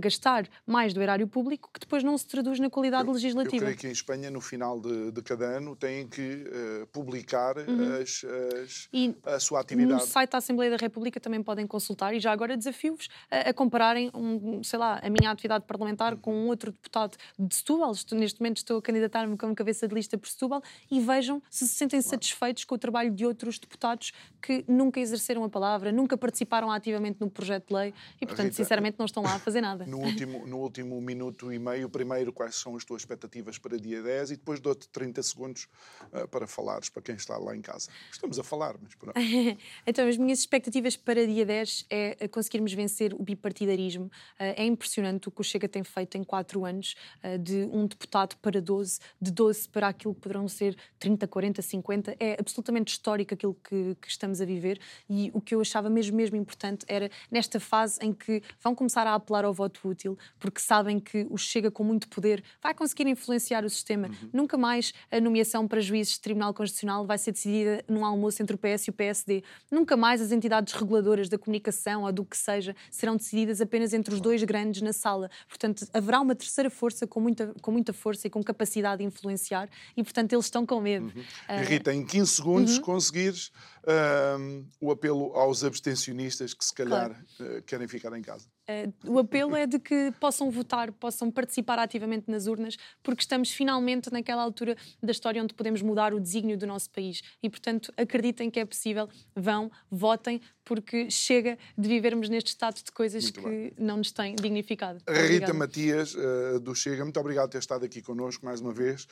[0.00, 3.56] gastar mais do erário público que depois não se traduz na qualidade eu, legislativa.
[3.56, 7.56] Eu creio que em Espanha, no final de, de cada ano, têm que uh, publicar
[7.56, 8.00] uhum.
[8.00, 8.24] as,
[8.62, 8.88] as,
[9.24, 10.00] a sua atividade.
[10.00, 13.54] No site da Assembleia da República também podem consultar e já agora desafio-vos a, a,
[13.54, 17.92] compararem, um, sei lá, a minha atividade parlamentar com um outro deputado de Setúbal.
[17.92, 21.68] Estou, neste momento estou a candidatar-me como cabeça de lista por Setúbal e vejam se
[21.68, 22.10] se sentem claro.
[22.10, 27.20] satisfeitos com o trabalho de outros deputados que nunca exerceram a palavra, nunca participaram ativamente
[27.20, 29.84] no projeto de lei e, portanto, Rita, sinceramente, não estão lá a fazer nada.
[29.86, 31.88] No último, no último minuto minuto e meio.
[31.88, 35.68] Primeiro, quais são as tuas expectativas para dia 10 e depois dou-te 30 segundos
[36.12, 37.90] uh, para falares para quem está lá em casa.
[38.12, 39.18] Estamos a falar, mas pronto.
[39.86, 44.06] então, as minhas expectativas para dia 10 é conseguirmos vencer o bipartidarismo.
[44.06, 46.94] Uh, é impressionante o que o Chega tem feito em quatro anos,
[47.24, 51.62] uh, de um deputado para 12, de 12 para aquilo que poderão ser 30, 40,
[51.62, 52.16] 50.
[52.18, 56.16] É absolutamente histórico aquilo que, que estamos a viver e o que eu achava mesmo,
[56.16, 60.60] mesmo importante era nesta fase em que vão começar a apelar ao voto útil, porque
[60.60, 64.08] sabem que o Chega com muito poder vai conseguir influenciar o sistema.
[64.08, 64.30] Uhum.
[64.32, 68.54] Nunca mais a nomeação para juízes de Tribunal Constitucional vai ser decidida num almoço entre
[68.54, 69.42] o PS e o PSD.
[69.70, 74.14] Nunca mais as entidades reguladoras da comunicação ou do que seja serão decididas apenas entre
[74.14, 75.30] os dois grandes na sala.
[75.48, 79.68] Portanto, haverá uma terceira força com muita, com muita força e com capacidade de influenciar
[79.96, 81.12] e, portanto, eles estão com medo.
[81.14, 81.22] Uhum.
[81.22, 81.64] Uh...
[81.64, 82.82] Rita, em 15 segundos uhum.
[82.82, 83.50] conseguires
[83.84, 87.58] uh, o apelo aos abstencionistas que se calhar claro.
[87.58, 88.48] uh, querem ficar em casa.
[88.68, 93.50] Uh, o apelo é de que possam votar, possam participar ativamente nas urnas, porque estamos
[93.50, 97.22] finalmente naquela altura da história onde podemos mudar o desígnio do nosso país.
[97.42, 102.92] E, portanto, acreditem que é possível, vão, votem, porque chega de vivermos neste estado de
[102.92, 103.72] coisas muito que bem.
[103.78, 105.00] não nos tem dignificado.
[105.08, 109.04] Rita Matias, uh, do Chega, muito obrigado por ter estado aqui connosco mais uma vez.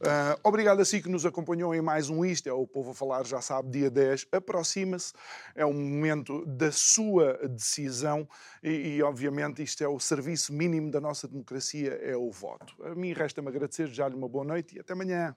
[0.00, 2.94] Uh, obrigado a si que nos acompanhou em mais um Isto é o Povo a
[2.94, 5.12] Falar, já sabe, dia 10 aproxima-se,
[5.54, 8.26] é o momento da sua decisão
[8.62, 12.74] e, e, obviamente, isto é o serviço mínimo da nossa democracia, é o voto.
[12.84, 15.36] A mim resta-me agradecer, já lhe uma boa noite e até amanhã.